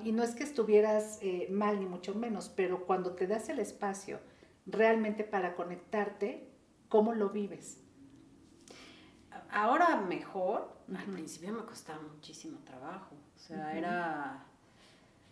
[0.03, 3.59] y, no es que estuvieras eh, mal ni mucho menos, pero cuando te das el
[3.59, 4.19] espacio
[4.65, 6.49] realmente para conectarte,
[6.89, 7.84] ¿cómo lo vives?
[9.55, 14.45] Ahora mejor, al principio me costaba muchísimo trabajo, o sea, era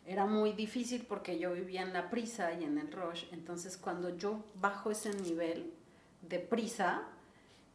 [0.05, 3.25] era muy difícil porque yo vivía en la prisa y en el rush.
[3.31, 5.73] Entonces, cuando yo bajo ese nivel
[6.21, 7.03] de prisa,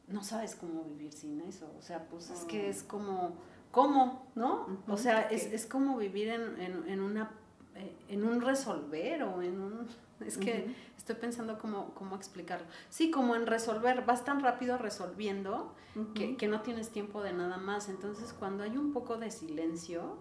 [0.09, 1.71] no sabes cómo vivir sin eso.
[1.79, 3.33] O sea, pues es que es como,
[3.71, 4.27] ¿cómo?
[4.35, 4.67] ¿No?
[4.89, 7.31] O sea, es, es, como vivir en, en, en, una,
[7.75, 9.89] eh, en un resolver o en un...
[10.21, 12.67] Es que estoy pensando cómo, cómo explicarlo.
[12.89, 15.75] Sí, como en resolver, vas tan rápido resolviendo
[16.15, 17.89] que, que no tienes tiempo de nada más.
[17.89, 20.19] Entonces, cuando hay un poco de silencio,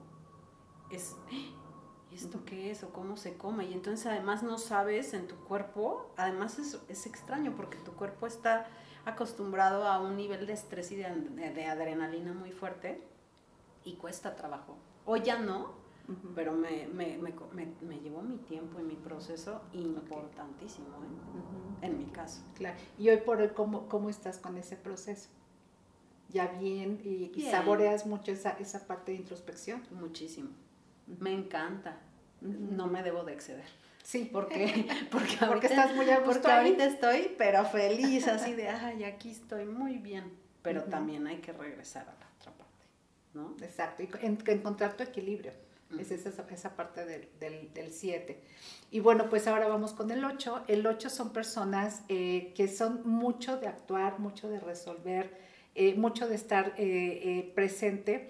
[0.91, 1.15] es
[2.11, 3.65] esto qué es o cómo se come?
[3.65, 8.27] Y entonces además no sabes en tu cuerpo, además es, es extraño porque tu cuerpo
[8.27, 8.67] está
[9.05, 13.01] acostumbrado a un nivel de estrés y de, de, adrenalina muy fuerte
[13.83, 14.77] y cuesta trabajo.
[15.05, 15.73] O ya no,
[16.35, 17.33] pero me, me, me,
[17.81, 21.85] me, llevó mi tiempo y mi proceso importantísimo ¿eh?
[21.85, 22.41] en mi caso.
[22.55, 22.77] Claro.
[22.97, 25.29] Y hoy por hoy, ¿cómo, cómo estás con ese proceso?
[26.29, 29.81] ¿Ya bien y, y saboreas mucho esa, esa parte de introspección?
[29.91, 30.49] Muchísimo.
[31.19, 31.99] Me encanta
[32.41, 33.65] no me debo de exceder.
[34.03, 39.03] Sí, porque, porque, ahorita, estás muy a Porque ahorita estoy, pero feliz, así de, ay,
[39.03, 40.31] aquí estoy muy bien.
[40.61, 42.85] Pero también hay que regresar a la otra parte,
[43.33, 43.55] ¿no?
[43.61, 44.09] Exacto, y
[44.51, 45.53] encontrar tu equilibrio.
[45.99, 48.41] Es esa, esa parte del 7.
[48.91, 50.65] y bueno, pues ahora vamos con el 8.
[50.67, 55.37] El 8 son personas eh, que son mucho de actuar, mucho de resolver,
[55.75, 58.29] eh, mucho de estar eh, presente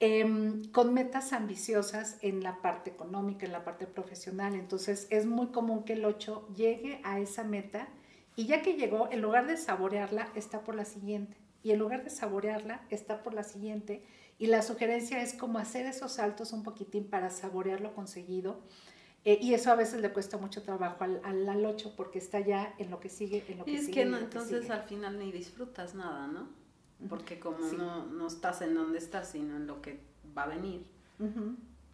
[0.00, 4.54] Em, con metas ambiciosas en la parte económica, en la parte profesional.
[4.54, 7.88] Entonces es muy común que el 8 llegue a esa meta
[8.36, 11.36] y ya que llegó, en lugar de saborearla, está por la siguiente.
[11.62, 14.02] Y en lugar de saborearla, está por la siguiente.
[14.38, 18.60] Y la sugerencia es como hacer esos saltos un poquitín para saborear lo conseguido.
[19.24, 22.74] Eh, y eso a veces le cuesta mucho trabajo al, al, 8 porque está ya
[22.78, 25.32] en lo que sigue, en lo que y es que no, entonces al final ni
[25.32, 26.48] disfrutas nada, ¿no?
[27.08, 30.00] porque como no, no, estás en donde estás, sino en lo que
[30.36, 30.86] va a venir,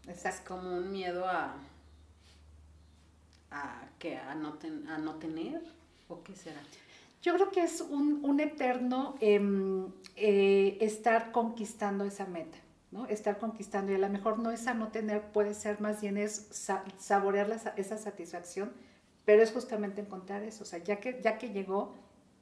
[0.06, 1.56] es como un miedo a,
[3.50, 5.62] a, que, a, no, a no tener,
[6.08, 6.60] o qué será.
[7.22, 12.58] Yo creo que es un, un eterno em, eh, estar conquistando esa meta,
[12.90, 13.06] ¿no?
[13.06, 16.16] Estar conquistando, y a lo mejor no es a no tener, puede ser más bien
[16.16, 16.48] es
[16.98, 18.72] saborear esa satisfacción,
[19.24, 21.94] pero es justamente encontrar eso, o sea, ya que, ya que llegó,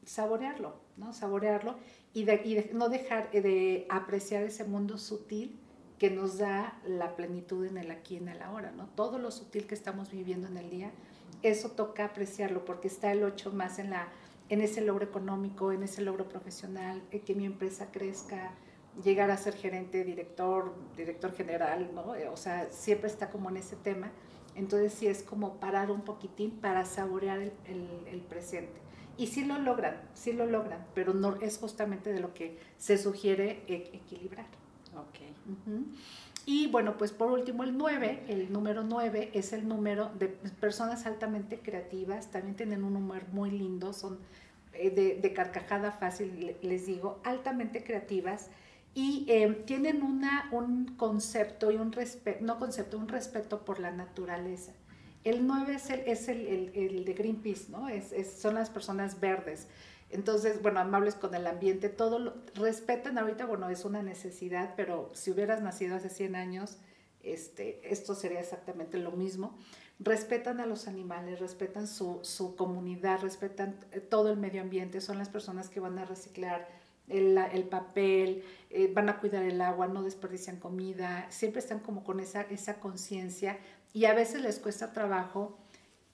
[0.05, 1.13] saborearlo, ¿no?
[1.13, 1.77] Saborearlo
[2.15, 5.59] y, de, no dejar de apreciar ese mundo sutil
[5.99, 8.87] que nos da la plenitud en el aquí y en el ahora, ¿no?
[8.95, 10.93] Todo lo sutil que estamos viviendo en el día,
[11.43, 14.09] eso toca apreciarlo porque está el 8 más en, la,
[14.49, 18.55] en ese logro económico, en ese logro profesional, que mi empresa crezca,
[19.03, 22.15] llegar a ser gerente, director, director general, ¿no?
[22.33, 24.11] O sea, siempre está como en ese tema.
[24.55, 27.53] Entonces sí es como parar un poquitín para saborear el,
[28.11, 28.81] el presente.
[29.17, 32.99] Y sí lo logran, sí lo logran, pero no es justamente de lo que se
[32.99, 34.47] sugiere e, equilibrar.
[34.95, 35.19] Ok.
[36.51, 41.05] Y bueno, pues por último el 9, el número 9 es el número de personas
[41.05, 44.19] altamente creativas, también tienen un número muy lindo, son
[44.73, 48.49] eh, de, carcajada fácil, les digo, altamente creativas
[48.95, 53.91] y eh, tienen una, un concepto y un respeto, no concepto, un respeto por la
[53.91, 54.73] naturaleza.
[55.25, 57.91] El 9 es el, es el, el, de Greenpeace, ¿no?
[57.91, 59.67] Es, son las personas verdes.
[60.11, 65.11] Entonces, bueno, amables con el ambiente, todo lo respetan ahorita, bueno, es una necesidad, pero
[65.13, 66.79] si hubieras nacido hace 100 años,
[67.23, 69.59] este, esto sería exactamente lo mismo.
[69.99, 75.19] Respetan a los animales, respetan su, su comunidad, respetan eh, todo el medio ambiente, son
[75.19, 76.69] las personas que van a reciclar
[77.09, 82.05] el, el papel, eh, van a cuidar el agua, no desperdician comida, siempre están como
[82.05, 83.59] con esa, esa conciencia
[83.93, 85.59] y a veces les cuesta trabajo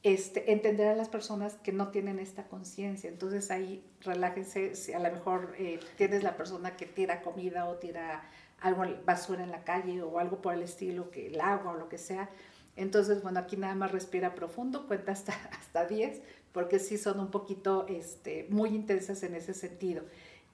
[0.04, 3.08] este, entender a las personas que no tienen esta conciencia.
[3.08, 7.76] Entonces ahí relájense, si a lo mejor eh, tienes la persona que tira comida o
[7.76, 8.22] tira
[8.60, 11.88] algo basura en la calle o algo por el estilo, que el agua o lo
[11.88, 12.28] que sea.
[12.76, 16.20] Entonces, bueno, aquí nada más respira profundo, cuenta hasta, hasta 10,
[16.52, 20.04] porque sí son un poquito este, muy intensas en ese sentido.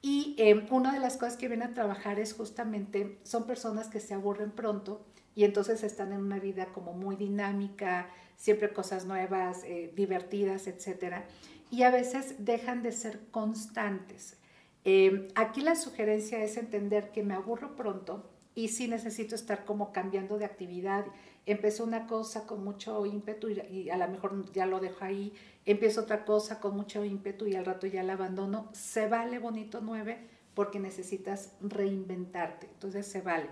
[0.01, 3.99] Y eh, una de las cosas que vienen a trabajar es justamente, son personas que
[3.99, 5.05] se aburren pronto
[5.35, 11.25] y entonces están en una vida como muy dinámica, siempre cosas nuevas, eh, divertidas, etc.
[11.71, 14.37] Y a veces dejan de ser constantes.
[14.85, 19.93] Eh, aquí la sugerencia es entender que me aburro pronto y sí necesito estar como
[19.93, 21.05] cambiando de actividad.
[21.47, 25.33] Empecé una cosa con mucho ímpetu y, a lo mejor ya lo dejo ahí.
[25.65, 28.69] Empiezo otra cosa con mucho ímpetu y al rato ya la abandono.
[28.73, 30.19] Se vale bonito nueve
[30.55, 32.67] porque necesitas reinventarte.
[32.67, 33.49] Entonces se vale.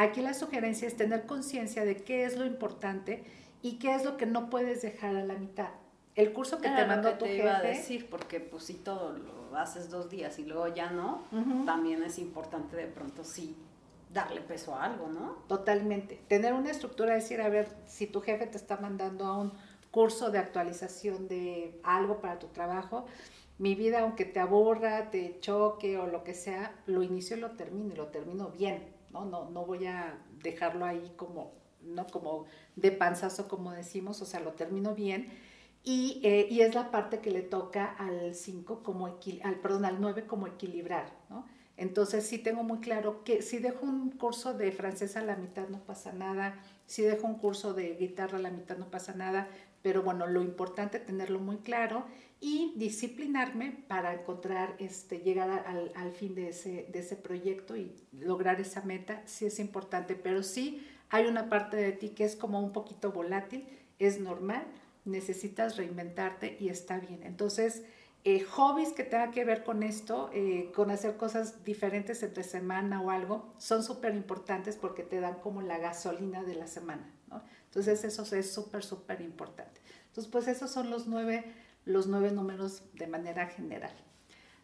[0.00, 3.22] Aquí la sugerencia es tener conciencia de qué es lo importante
[3.60, 5.68] y qué es lo que no puedes dejar a la mitad.
[6.14, 7.42] El curso que te mandó tu te jefe.
[7.42, 11.24] Iba a decir, porque pues si todo lo haces dos días y luego ya no,
[11.66, 13.54] también es importante de pronto sí
[14.10, 15.32] darle peso a algo, ¿no?
[15.48, 16.18] Totalmente.
[16.28, 19.52] Tener una estructura, decir, a ver, si tu jefe te está mandando a un
[19.90, 23.04] curso de actualización de algo para tu trabajo,
[23.58, 27.50] mi vida, aunque te aburra, te choque o lo que sea, lo inicio y lo
[27.50, 28.98] termino y lo termino bien.
[29.12, 29.24] ¿No?
[29.24, 31.52] No, no voy a dejarlo ahí como,
[31.82, 32.06] ¿no?
[32.06, 32.46] como
[32.76, 35.28] de panzazo, como decimos, o sea, lo termino bien.
[35.82, 40.00] Y, eh, y es la parte que le toca al 5 como al, perdón, al
[40.00, 41.46] 9 como equilibrar, ¿no?
[41.78, 45.66] Entonces sí tengo muy claro que si dejo un curso de francés a la mitad
[45.68, 49.48] no pasa nada, si dejo un curso de guitarra a la mitad no pasa nada,
[49.80, 52.04] pero bueno, lo importante tenerlo muy claro
[52.40, 57.94] y disciplinarme para encontrar, este, llegar al, al fin de ese, de ese proyecto y
[58.12, 62.36] lograr esa meta, sí es importante, pero sí hay una parte de ti que es
[62.36, 63.68] como un poquito volátil,
[63.98, 64.64] es normal,
[65.04, 67.20] necesitas reinventarte y está bien.
[67.24, 67.82] Entonces,
[68.24, 73.00] eh, hobbies que tengan que ver con esto, eh, con hacer cosas diferentes entre semana
[73.00, 77.12] o algo, son súper importantes porque te dan como la gasolina de la semana.
[77.28, 77.42] ¿no?
[77.64, 79.80] Entonces, eso es súper, súper importante.
[80.08, 81.44] Entonces, pues esos son los nueve
[81.84, 83.92] los nueve números de manera general.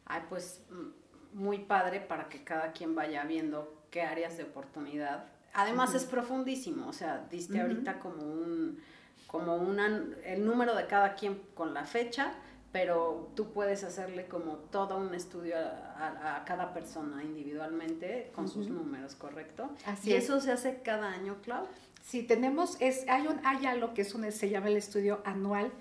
[0.05, 5.27] Ay, pues mm, muy padre para que cada quien vaya viendo qué áreas de oportunidad.
[5.53, 8.79] Además es profundísimo, o sea, diste ahorita como un,
[9.27, 12.35] como una, el número de cada quien con la fecha,
[12.73, 19.15] pero tú puedes hacerle como todo un estudio a, cada persona individualmente con sus números,
[19.15, 19.71] ¿correcto?
[19.87, 21.67] Así y eso se hace cada año, Clau.
[22.03, 25.73] Sí, tenemos, es, hay, un, hay algo que es un, se llama el estudio anual,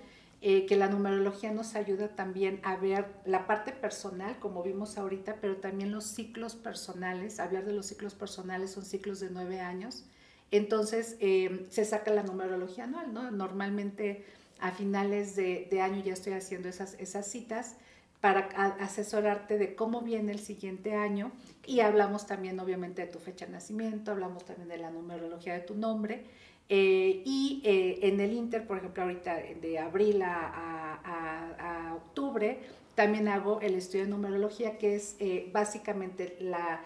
[0.48, 5.38] eh, que la numerología nos ayuda también a ver la parte personal, como vimos ahorita,
[5.40, 7.40] pero también los ciclos personales.
[7.40, 10.04] Hablar de los ciclos personales son ciclos de nueve años.
[10.52, 13.28] Entonces eh, se saca la numerología anual, ¿no?
[13.32, 14.24] Normalmente
[14.60, 17.74] a finales de, año ya estoy haciendo esas, esas citas
[18.20, 18.42] para
[18.78, 21.32] asesorarte de cómo viene el siguiente año
[21.66, 25.60] y hablamos también obviamente de tu fecha de nacimiento, hablamos también de la numerología de
[25.62, 26.24] tu nombre
[26.68, 32.60] eh, y eh, en el Inter, por ejemplo, ahorita de abril a, a, octubre,
[32.94, 36.84] también hago el estudio de numerología, que es eh, básicamente la,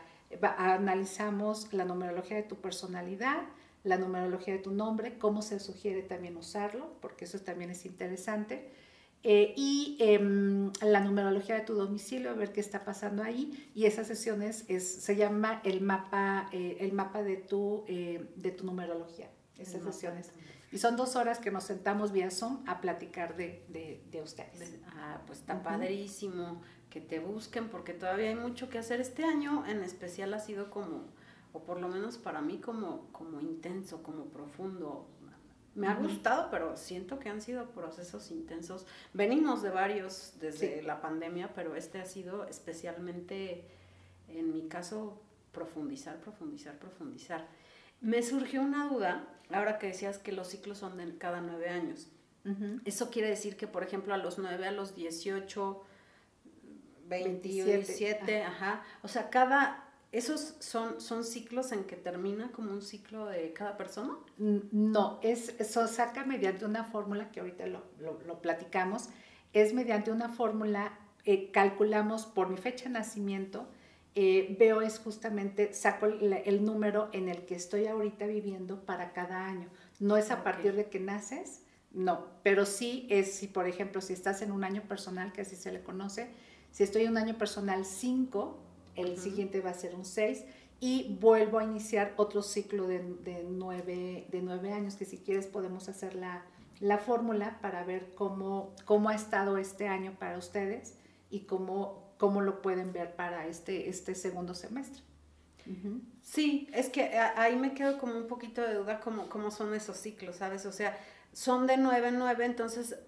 [0.59, 3.43] analizamos la numerología de tu personalidad,
[3.85, 8.71] la numerología de tu nombre, cómo se sugiere también usarlo, porque eso también es interesante.
[9.23, 13.71] y em, la numerología de tu domicilio, ver qué está pasando ahí.
[13.75, 19.31] Y esas sesiones es, se llama el mapa, el mapa de, tu, de tu numerología
[19.61, 20.33] esas sesiones.
[20.73, 24.79] Y son dos horas que nos sentamos vía Zoom a platicar de, de, ustedes.
[24.97, 29.01] Ah, pues está padrísimo que te busquen porque todavía hay mucho que hacer.
[29.01, 31.09] Este año en especial ha sido como,
[31.53, 35.09] o por lo menos para mí como, como intenso, como profundo.
[35.75, 38.87] Me ha gustado, pero siento que han sido procesos intensos.
[39.13, 43.65] Venimos de varios desde la pandemia, pero este ha sido especialmente,
[44.29, 45.21] en mi caso,
[45.53, 47.47] profundizar, profundizar, profundizar.
[48.01, 52.09] Me surgió una duda, ahora que decías que los ciclos son de cada nueve años.
[52.87, 55.85] Eso quiere decir que, por ejemplo, a los nueve, a los 18,
[57.07, 58.83] 27, ajá.
[59.03, 63.77] O sea, cada, ¿Esos son, son ciclos en que termina como un ciclo de cada
[63.77, 64.15] persona?
[64.39, 69.09] No, es, eso saca mediante una fórmula que ahorita lo, lo, platicamos,
[69.53, 73.69] es mediante una fórmula, eh, calculamos por mi fecha de nacimiento,
[74.15, 79.47] eh, veo es justamente, saco el, número en el que estoy ahorita viviendo para cada
[79.47, 79.69] año.
[79.99, 84.13] No es a partir de que naces, no, pero sí es si, por ejemplo, si
[84.13, 86.31] estás en un año personal, que así se le conoce,
[86.73, 88.59] si estoy en un año personal 5,
[88.97, 90.45] el siguiente va a ser un 6
[90.81, 95.89] y vuelvo a iniciar otro ciclo de, de, nueve, de años, que si quieres podemos
[95.89, 96.45] hacer la,
[96.81, 100.95] la fórmula para ver cómo, cómo ha estado este año para ustedes
[101.29, 105.03] y cómo, cómo lo pueden ver para este, este segundo semestre.
[106.23, 109.97] Sí, es que ahí me quedo como un poquito de duda cómo, cómo son esos
[109.97, 110.67] ciclos, ¿sabes?
[110.67, 110.99] O sea,
[111.33, 112.99] son de 9 en 9, entonces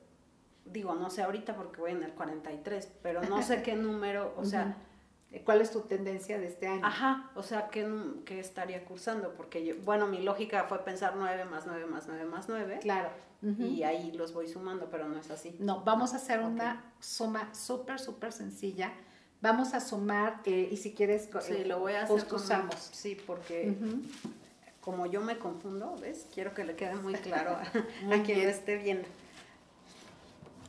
[0.64, 4.46] digo, no sé ahorita porque voy en el 43, pero no sé qué número, o
[4.46, 4.76] sea,
[5.40, 6.84] ¿Cuál es tu tendencia de este año?
[6.84, 7.88] Ajá, o sea, ¿qué,
[8.26, 9.34] qué estaría cursando?
[9.34, 12.78] Porque yo, bueno, mi lógica fue pensar 9 más 9 más 9 más 9.
[12.82, 13.08] Claro.
[13.58, 15.56] Y ahí los voy sumando, pero no es así.
[15.58, 18.92] No, vamos a hacer una suma súper, súper sencilla.
[19.40, 22.76] Vamos a sumar, eh, y si quieres, sí, eh, lo voy a hacer usamos.
[22.92, 23.74] Sí, porque
[24.80, 26.26] como yo me confundo, ¿ves?
[26.32, 27.62] Quiero que le quede muy claro a,
[28.14, 29.08] a quien lo esté viendo.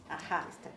[0.09, 0.47] Ajá.
[0.49, 0.69] Está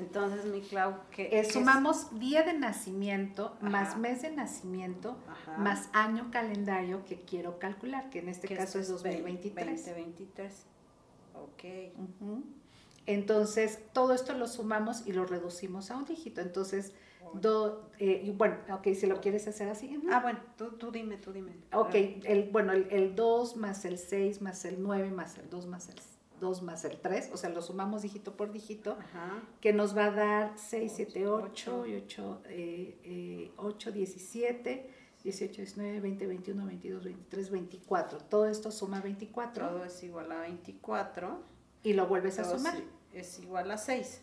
[0.00, 5.16] entonces, mi Clau, que sumamos día de nacimiento más mes de nacimiento
[5.58, 9.86] más año calendario que quiero calcular, que en este caso es 2023.
[9.86, 10.66] 2023.
[11.34, 11.64] Ok.
[13.04, 16.40] Entonces, todo esto lo sumamos y lo reducimos a un dígito.
[16.40, 16.94] Entonces,
[17.34, 20.00] do, eh, bueno, ok, si lo quieres hacer así.
[20.10, 21.52] Ah, bueno, tú, tú, dime, tú dime.
[21.74, 25.66] Ok, el, bueno, el, el 2 más el 6 más el 9 más el 2
[25.66, 25.96] más el
[26.40, 28.96] 2 más el 3, o sea, lo sumamos dígito por dígito,
[29.60, 34.90] que nos va a dar 6, 7, 8, y 8, eh, 8, 17,
[35.22, 38.18] 18, 19, 20, 21, 22, 23, 24.
[38.20, 39.68] Todo esto suma 24.
[39.68, 41.42] Todo es igual a 24.
[41.82, 42.82] Y lo vuelves a sumar.
[43.12, 44.22] Es igual a 6.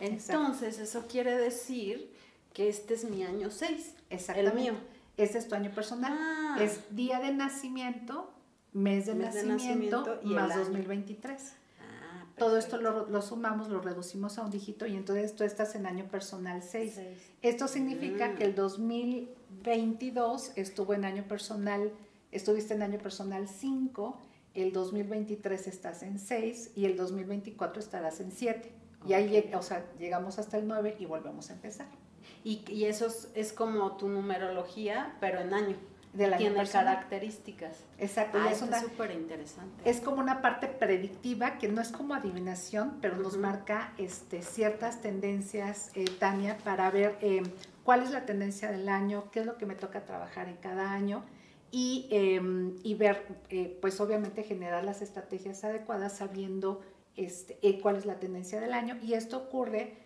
[0.00, 2.12] Entonces, eso quiere decir
[2.52, 3.94] que este es mi año 6.
[4.10, 4.58] Exactamente.
[4.58, 4.80] El mío.
[5.16, 6.12] Este es tu año personal.
[6.18, 6.58] Ah.
[6.60, 8.32] Es día de nacimiento
[8.76, 11.54] mes de, nacimiento, y más 2023.
[11.80, 15.86] Ah, Todo esto lo, sumamos, lo reducimos a un dígito y entonces tú estás en
[15.86, 17.00] año personal 6.
[17.40, 21.90] Esto significa que el 2022 estuvo en año personal,
[22.32, 24.20] estuviste en año personal 5,
[24.54, 28.70] el 2023 estás en 6 y el 2024 estarás en 7.
[29.06, 31.86] Y ahí o sea, llegamos hasta el 9 y volvemos a empezar.
[32.44, 35.76] Y, y eso es como tu numerología, pero en año
[36.16, 37.76] de la tiene características.
[37.98, 38.38] Exacto.
[38.40, 39.88] Ah, es súper interesante.
[39.88, 45.02] Es como una parte predictiva que no es como adivinación, pero nos marca este, ciertas
[45.02, 47.42] tendencias, eh, Tania, para ver eh,
[47.84, 50.92] cuál es la tendencia del año, qué es lo que me toca trabajar en cada
[50.92, 51.24] año
[51.70, 56.80] y, em, y ver, eh, pues obviamente generar las estrategias adecuadas sabiendo
[57.16, 58.96] este, cuál es la tendencia del año.
[59.02, 60.04] Y esto ocurre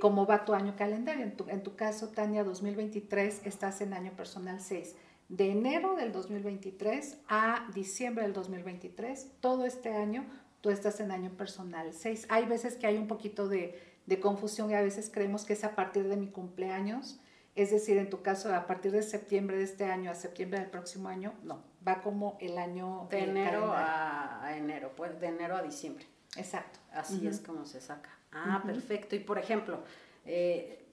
[0.00, 1.22] como va tu año calendario.
[1.22, 4.96] En tu, en tu caso, Tania, 2023, estás en año personal 6
[5.28, 10.24] de enero del 2023 a diciembre del 2023, todo este año
[10.60, 12.26] tú estás en año personal 6.
[12.30, 13.78] Hay veces que hay un poquito de,
[14.20, 17.20] confusión y a veces creemos que es a partir de mi cumpleaños,
[17.54, 20.70] es decir, en tu caso, a partir de septiembre de este año a septiembre del
[20.70, 25.62] próximo año, no, va como el año de enero a, enero, pues de enero a
[25.62, 26.06] diciembre.
[26.36, 26.78] Exacto.
[26.92, 28.10] Así es como se saca.
[28.32, 29.16] Ah, perfecto.
[29.16, 29.82] Y por ejemplo,
[30.24, 30.86] eh,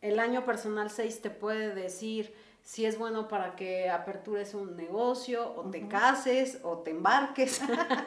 [0.00, 2.32] el año personal 6 te puede decir
[2.68, 7.62] si es bueno para que apertures un negocio o te cases o te embarques.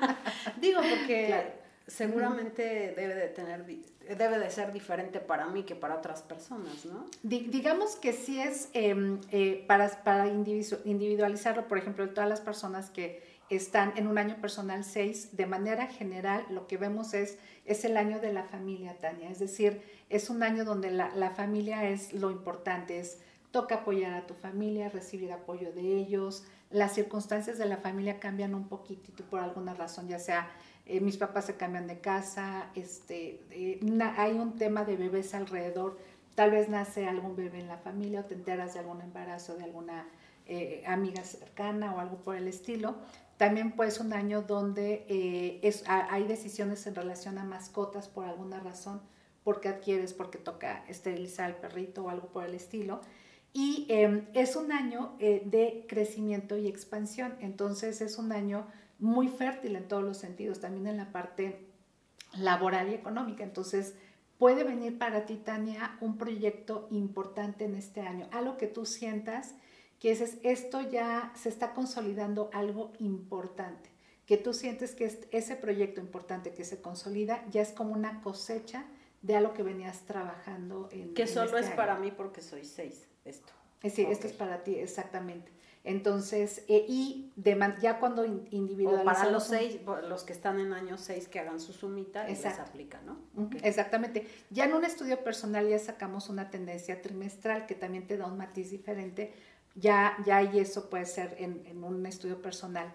[0.62, 1.54] Digo, porque
[1.88, 7.08] seguramente debe de tener debe de ser diferente para mí que para otras personas, ¿no?
[7.24, 13.24] digamos que sí es em, eh, para, para individualizarlo, por ejemplo, todas las personas que
[13.50, 17.98] están en un año personal 6, de manera general lo que vemos es, es el
[17.98, 22.14] año de la familia, Tania, es decir, es un año donde la, la familia es
[22.14, 23.18] lo importante, es
[23.52, 28.56] toca apoyar a tu familia, recibir apoyo de ellos, las circunstancias de la familia cambian
[28.56, 30.50] un poquitito por alguna razón, ya sea
[30.86, 33.80] eh, mis papás se cambian de casa, este, eh,
[34.18, 35.98] hay un tema de bebés alrededor,
[36.36, 39.66] tal vez nace algún bebé en la familia o te enteras de algún embarazo de
[39.66, 40.08] alguna
[40.48, 42.96] eh, amiga cercana o algo por el estilo.
[43.38, 49.02] También pues un año donde es, hay decisiones en relación a mascotas por alguna razón,
[49.44, 53.02] porque adquieres, porque toca esterilizar al perrito o algo por el estilo.
[53.54, 58.66] Y em, es un año eh, de crecimiento y expansión, entonces es un año
[59.00, 61.68] muy fértil en todos los sentidos, también en la parte
[62.38, 63.44] laboral y económica.
[63.44, 63.96] Entonces,
[64.38, 69.56] puede venir para ti, Tania, un proyecto importante en este año, algo que tú sientas
[70.00, 73.92] que es, esto ya se está consolidando algo importante,
[74.26, 78.86] que tú sientes que ese proyecto importante que se consolida ya es como una cosecha
[79.22, 83.08] de algo que venías trabajando en Que solo este es para mí porque soy seis,
[83.26, 83.54] esto.
[83.90, 85.52] Sí, esto es para ti, exactamente.
[85.84, 87.32] Entonces, eh, y
[87.82, 89.02] ya cuando individualizamos...
[89.02, 92.36] O para los seis, los que están en año seis que hagan su sumita y
[92.36, 93.18] les aplica, ¿no?
[93.64, 94.28] Exactamente.
[94.52, 98.38] Ya en un estudio personal ya sacamos una tendencia trimestral que también te da un
[98.38, 99.34] matiz diferente.
[99.74, 102.94] Ya, ya y eso puede ser en, un estudio personal.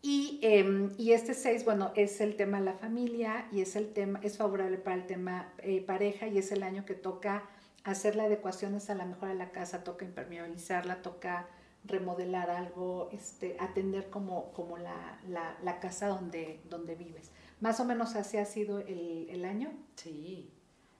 [0.00, 3.92] Y, em, y, este seis, bueno, es el tema de la familia y es el
[3.92, 7.44] tema, es favorable para el tema eh, pareja y es el año que toca
[7.84, 11.48] hacer las adecuaciones a la mejor de la casa, toca impermeabilizarla, toca
[11.84, 17.30] remodelar algo, este, atender como, como la, la, casa donde, donde vives.
[17.60, 19.72] Más o menos así ha sido el, el año.
[19.96, 20.52] Sí,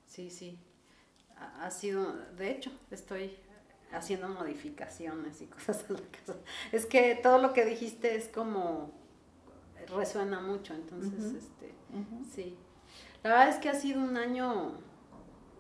[0.07, 0.59] sí, sí.
[1.61, 3.37] Ha, sido, de hecho, estoy
[3.93, 6.37] haciendo modificaciones y cosas en la casa.
[6.73, 8.93] Es que todo lo que dijiste es como
[9.89, 11.75] resuena mucho, entonces, este,
[12.33, 12.57] sí.
[13.23, 14.79] La verdad es que ha sido un año,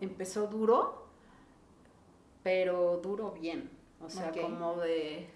[0.00, 1.01] empezó duro,
[2.42, 3.70] pero duro bien.
[4.00, 5.28] O sea, como de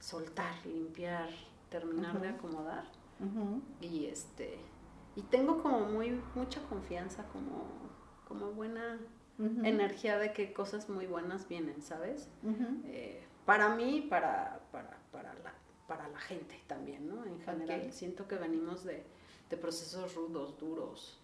[0.00, 1.30] soltar, limpiar,
[1.70, 2.84] terminar de acomodar.
[3.80, 4.58] Y este
[5.16, 7.64] y tengo como muy mucha confianza, como,
[8.28, 9.00] como buena
[9.64, 12.28] energía de que cosas muy buenas vienen, ¿sabes?
[12.84, 15.54] Eh, para mí, para, para, para, la,
[15.86, 17.24] para la gente también, ¿no?
[17.24, 19.04] En general, siento que venimos de,
[19.60, 21.18] procesos rudos, duros,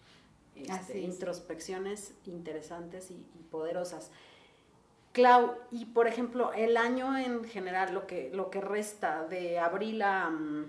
[0.55, 4.11] este, introspecciones interesantes y poderosas.
[5.13, 10.01] Clau, y por ejemplo, el año en general, lo que, lo que resta de abril
[10.01, 10.65] a, mm,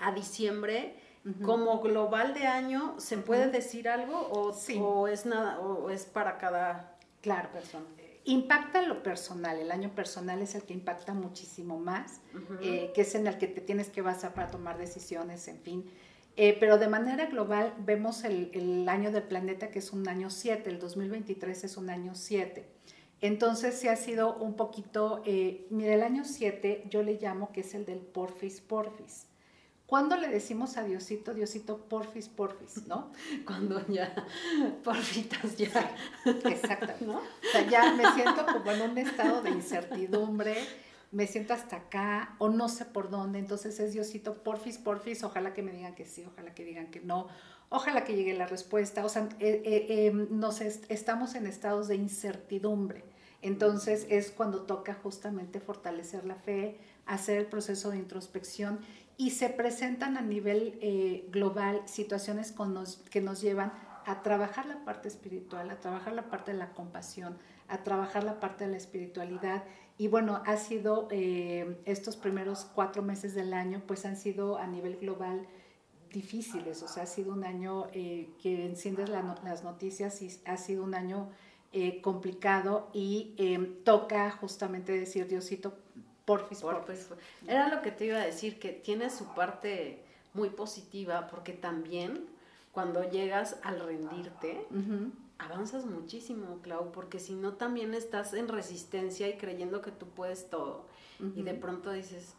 [0.00, 0.96] a diciembre,
[1.42, 6.36] como global de año, ¿se puede decir algo o, o, es nada o es para
[6.36, 7.48] cada claro.
[7.50, 7.86] persona?
[8.24, 12.20] Impacta lo personal, el año personal es el que impacta muchísimo más,
[12.60, 15.90] eh, que es en el que te tienes que basar para tomar decisiones, en fin.
[16.36, 20.28] Eh, pero de manera global vemos el, el, año del planeta que es un año
[20.28, 22.66] 7, el 2023 es un año 7.
[23.24, 27.62] Entonces sí ha sido un poquito, eh, mira, el año 7 yo le llamo que
[27.62, 29.28] es el del porfis porfis.
[29.86, 33.12] ¿Cuándo le decimos a Diosito, Diosito, porfis, porfis, no?
[33.46, 34.14] Cuando ya,
[34.84, 35.96] porfitas ya.
[36.26, 37.16] exacto, ¿no?
[37.16, 40.56] O sea, ya me siento como en un estado de incertidumbre,
[41.10, 45.54] me siento hasta acá o no sé por dónde, entonces es Diosito, porfis, porfis, ojalá
[45.54, 47.28] que me digan que sí, ojalá que digan que no,
[47.70, 51.94] ojalá que llegue la respuesta, o sea, eh, eh, em, nos estamos en estados de
[51.94, 53.13] incertidumbre.
[53.44, 58.78] Entonces es cuando toca justamente fortalecer la fe, hacer el proceso de introspección
[59.18, 62.54] y se presentan a nivel eh, global situaciones
[63.10, 63.74] que nos llevan
[64.06, 67.36] a trabajar la parte espiritual, a trabajar la parte de la compasión,
[67.68, 69.64] a trabajar la parte de la espiritualidad.
[69.98, 74.96] Y bueno, ha sido estos primeros cuatro meses del año, pues han sido a nivel
[74.96, 75.46] global
[76.10, 80.82] difíciles, o sea, ha sido un año eh, que enciendes las noticias y ha sido
[80.82, 81.28] un año
[81.76, 85.74] eh, complicado y em, toca justamente decir, Diosito,
[86.24, 87.08] porfis, porfis.
[87.48, 90.04] Era lo que te iba a decir, que tiene su parte
[90.34, 92.26] muy positiva, porque también
[92.70, 94.66] cuando llegas al rendirte,
[95.38, 100.48] avanzas muchísimo, Clau, porque si no también estás en resistencia y creyendo que tú puedes
[100.48, 100.86] todo.
[101.34, 102.34] Y de pronto dices,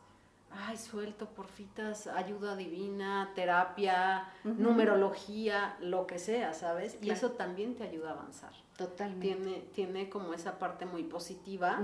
[0.58, 6.98] ay, suelto, porfitas, ayuda divina, terapia, numerología, lo que sea, ¿sabes?
[7.02, 8.52] Y eso también te ayuda a avanzar.
[8.78, 9.28] Totalmente.
[9.28, 11.80] Tiene, tiene como esa parte muy positiva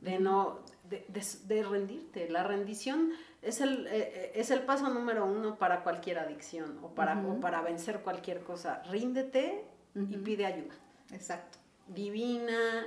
[0.00, 2.28] de no, de, rendirte.
[2.28, 3.12] La rendición
[3.42, 7.62] es el, eh, eh, es el paso número uno para cualquier adicción o para, para
[7.62, 8.82] vencer cualquier cosa.
[8.90, 9.64] Ríndete
[9.94, 10.74] y pide ayuda.
[11.12, 12.86] Exacto divina,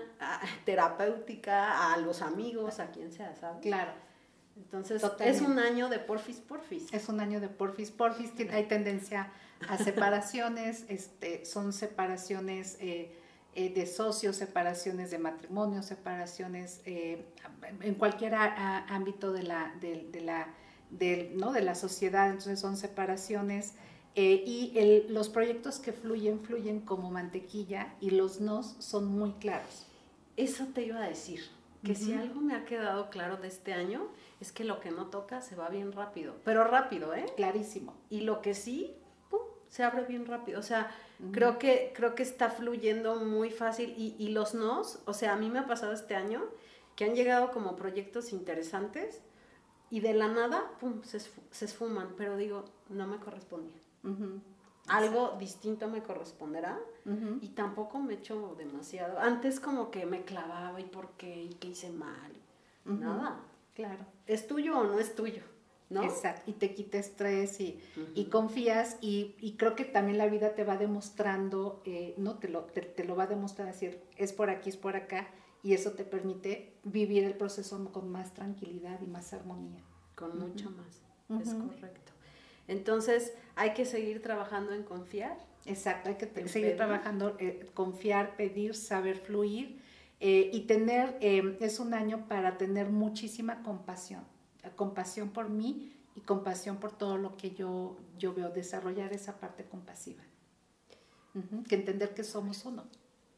[0.65, 3.61] terapéutica, a los amigos, a quien sea, ¿sabes?
[3.61, 3.91] Claro.
[4.55, 6.93] Entonces, es un año de porfis porfis.
[6.93, 8.31] Es un año de porfis porfis.
[8.51, 9.31] Hay tendencia
[9.67, 13.11] a separaciones, este, son separaciones eh,
[13.55, 17.25] eh, de socios, separaciones de matrimonio, separaciones eh,
[17.81, 20.47] en cualquier ámbito de la, de, la,
[21.35, 21.51] ¿no?
[21.51, 22.29] de la sociedad.
[22.29, 23.73] Entonces, son separaciones.
[24.15, 29.85] y el, los proyectos que fluyen, fluyen como mantequilla y los nos son muy claros.
[30.37, 31.41] Eso te iba a decir,
[31.83, 34.09] que si algo me ha quedado claro de este año
[34.45, 37.25] es que lo que no toca se va bien rápido, pero rápido, ¿eh?
[37.35, 37.95] Clarísimo.
[38.11, 38.95] Y lo que sí,
[39.29, 39.39] pum,
[39.69, 40.59] se abre bien rápido.
[40.59, 40.91] O sea,
[41.31, 45.35] creo, que, creo que está fluyendo muy fácil y, y, los nos, o sea, a
[45.35, 46.43] mí me ha pasado este año
[46.95, 49.23] que han llegado como proyectos interesantes
[49.89, 53.81] y de la nada, pum, se, se esfuman, pero digo, no me correspondía.
[54.87, 56.79] algo distinto me corresponderá
[57.41, 59.19] y tampoco me echo demasiado.
[59.19, 62.31] Antes como que me clavaba y por qué y qué hice mal.
[62.85, 63.39] Nada.
[63.75, 64.05] Claro.
[64.25, 65.43] ¿Es tuyo o no es tuyo?
[65.87, 66.01] ¿No?
[66.01, 67.79] Exacto, y te quita estrés y,
[68.15, 72.47] y confías y, y, creo que también la vida te va demostrando, eh, no te
[72.47, 75.27] lo, te, lo va a demostrar, decir, es por aquí, es por acá,
[75.61, 79.83] y eso te permite vivir el proceso con más tranquilidad y más armonía.
[80.15, 81.03] Con mucho más,
[81.39, 82.13] es correcto.
[82.67, 85.37] Entonces, hay que seguir trabajando en confiar.
[85.67, 89.84] Exacto, hay que seguir trabajando, eh, confiar, pedir, saber fluir
[90.19, 94.23] eh, y tener, eh, es un año para tener muchísima compasión,
[94.75, 99.65] compasión por mí y compasión por todo lo que yo, yo veo, desarrollar esa parte
[99.65, 100.23] compasiva.
[101.67, 102.85] Que entender que somos uno.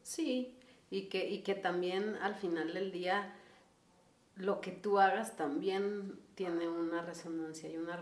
[0.04, 0.56] Sí,
[0.92, 3.34] y que, y que también al final del día
[4.38, 7.98] lo que tú hagas también tiene una resonancia y una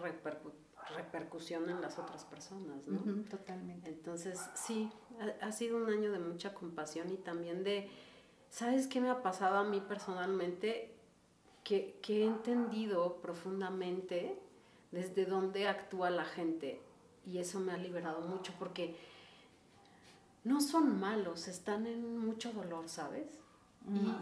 [0.96, 3.00] repercusión en las otras personas, ¿no?
[3.30, 3.90] totalmente.
[3.90, 4.92] Entonces, sí,
[5.42, 7.90] ha, sido un año de mucha compasión y también de,
[8.56, 10.96] ¿sabes qué me ha pasado a mí personalmente?
[11.66, 14.40] Que, que he entendido profundamente
[14.92, 16.80] desde dónde actúa la gente
[17.26, 18.96] y eso me ha liberado mucho porque
[20.46, 23.28] no son malos, están en mucho dolor, ¿sabes?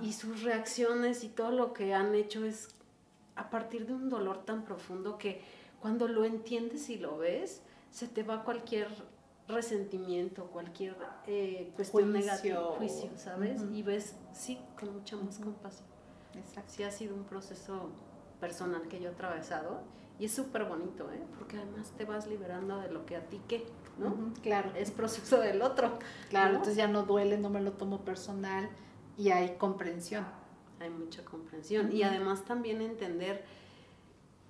[0.01, 2.75] Y, sus reacciones y todo lo que han hecho es
[3.35, 5.41] a partir de un dolor tan profundo que
[5.79, 7.61] cuando lo entiendes y lo ves,
[7.91, 8.89] se te va cualquier
[9.47, 10.95] resentimiento, cualquier
[11.27, 13.61] eh, cuestión negativa, juicio, ¿sabes?
[13.71, 15.87] Y ves, sí, con mucha más compasión.
[16.35, 16.73] Exacto.
[16.73, 17.89] Sí ha sido un proceso
[18.39, 19.81] personal que yo he atravesado
[20.19, 21.21] y es súper bonito, ¿eh?
[21.37, 23.65] Porque además te vas liberando de lo que a ti qué,
[23.97, 24.33] ¿no?
[24.41, 24.71] claro.
[24.75, 25.97] Es proceso del otro.
[26.29, 28.69] Claro, entonces ya no duele, no me lo tomo personal
[29.17, 30.25] y hay comprensión.
[30.79, 31.91] Hay mucha comprensión.
[31.91, 33.43] Y además también entender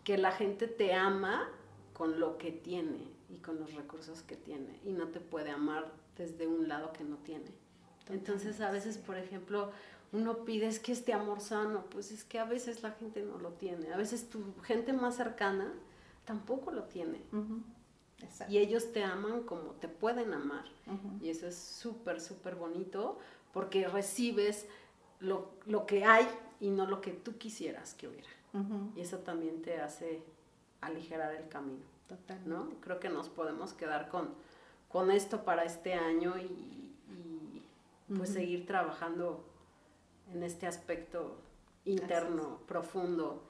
[0.03, 1.49] que la gente te ama
[1.93, 5.91] con lo que tiene y con los recursos que tiene y no te puede amar
[6.17, 7.51] desde un lado que no tiene.
[8.09, 9.71] Entonces a veces, por ejemplo,
[10.11, 13.39] uno pide es que este amor sano, pues es que a veces la gente no
[13.39, 15.73] lo tiene, a veces tu gente más cercana
[16.25, 17.21] tampoco lo tiene.
[18.47, 20.65] Y ellos te aman como te pueden amar.
[21.21, 23.19] Y eso es súper, súper bonito
[23.51, 24.67] porque recibes
[25.19, 26.27] lo, lo, que hay
[26.59, 28.29] y no lo que tú quisieras que hubiera.
[28.95, 30.21] Y eso también te hace
[30.81, 31.92] aligerar el camino.
[32.45, 32.69] ¿No?
[32.81, 34.29] Creo que nos podemos quedar con,
[34.89, 36.79] con esto para este año y,
[38.15, 39.43] pues seguir trabajando
[40.31, 41.39] en este aspecto
[41.85, 43.43] interno, profundo.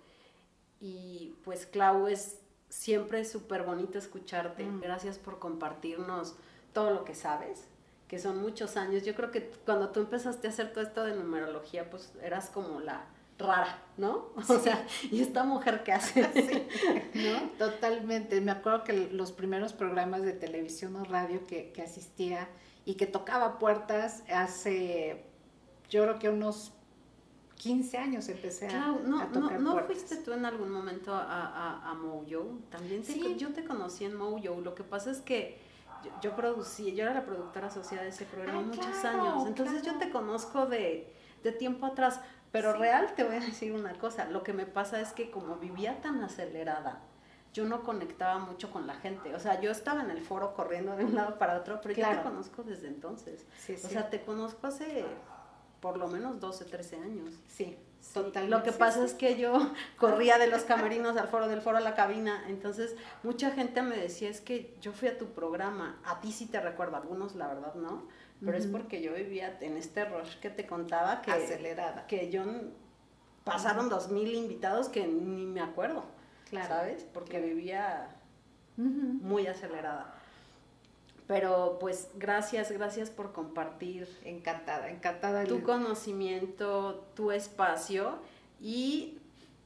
[0.80, 2.40] Y pues Clau, es
[2.70, 4.64] siempre súper bonito escucharte.
[4.64, 4.82] Mm.
[4.82, 6.36] Gracias por compartirnos
[6.74, 7.68] todo lo que sabes,
[8.08, 9.04] que son muchos años.
[9.04, 12.80] Yo creo que cuando tú empezaste a hacer todo esto de numerología, pues eras como
[12.80, 13.06] la
[13.38, 14.30] rara, ¿no?
[14.48, 16.22] O sea, ¿y esta mujer qué hace?
[17.14, 17.50] ¿No?
[17.58, 18.40] Totalmente.
[18.42, 22.48] Me acuerdo que los primeros programas de televisión o radio que, que asistía
[22.86, 25.26] y que tocaba puertas hace
[25.90, 26.74] yo creo que unos
[27.56, 31.90] 15 años empecé a, no, a tocar no, ¿No fuiste tú en algún momento a,
[31.90, 32.60] a, Mojo?
[32.70, 33.36] También sí.
[33.38, 34.60] yo te conocí en Mojo.
[34.62, 35.60] Lo que pasa es que
[36.22, 39.48] yo, producí, yo era la productora asociada de ese programa muchos años.
[39.48, 41.14] Entonces yo te conozco de,
[41.44, 42.20] de tiempo atrás.
[42.54, 44.26] Pero real te voy a decir una cosa.
[44.26, 47.02] Lo que me pasa es que como vivía tan acelerada,
[47.52, 49.34] yo no conectaba mucho con la gente.
[49.34, 52.08] O sea, yo estaba en el foro corriendo de un lado para otro, pero yo
[52.08, 53.48] te conozco desde entonces.
[53.84, 55.04] o sea, te conozco hace
[55.80, 57.34] por lo menos 12, 13 años.
[57.48, 57.76] Sí,
[58.14, 58.56] totalmente.
[58.56, 61.82] Lo que pasa es que yo corría de los camarinos al foro, del foro a
[61.82, 66.22] la cabina, entonces mucha gente me decía, es que yo fui a tu programa, a
[66.22, 68.08] ti sí te recuerdo, algunos la verdad no,
[68.46, 71.32] pero es porque yo vivía en este rush que te contaba que...
[71.32, 72.08] Acelerada.
[72.08, 72.44] Que yo
[73.44, 76.06] pasaron dos mil invitados que ni me acuerdo,
[76.50, 76.68] claro.
[76.68, 77.06] ¿sabes?
[77.14, 78.10] Porque vivía
[78.78, 80.16] muy acelerada.
[81.28, 84.08] Pero pues gracias, gracias por compartir.
[84.26, 85.46] Encantada, encantada.
[85.46, 88.20] Tu conocimiento, tu espacio
[88.60, 89.20] y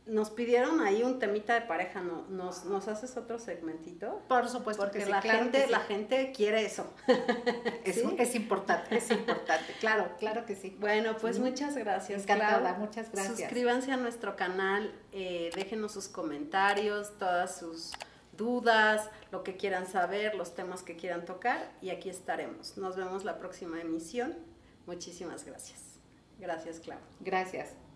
[0.08, 2.26] nos pidieron ahí un temita de pareja, ¿no?
[2.30, 4.22] ¿Nos, nos haces otro segmentito?
[4.28, 6.94] Por supuesto Porque la, gente, la gente quiere eso.
[7.84, 10.76] es, es, importante, es importante, claro, claro que sí.
[10.80, 12.24] Bueno, pues muchas gracias.
[12.24, 13.40] Encantada, muchas gracias.
[13.40, 17.92] Suscríbanse a nuestro canal, eh, déjenos sus comentarios, todas sus
[18.38, 22.78] dudas, lo que quieran saber, los temas que quieran tocar y aquí estaremos.
[22.78, 24.36] Nos vemos la próxima emisión.
[24.86, 26.00] Muchísimas gracias.
[26.40, 27.00] Gracias, Clau.
[27.20, 27.87] Gracias.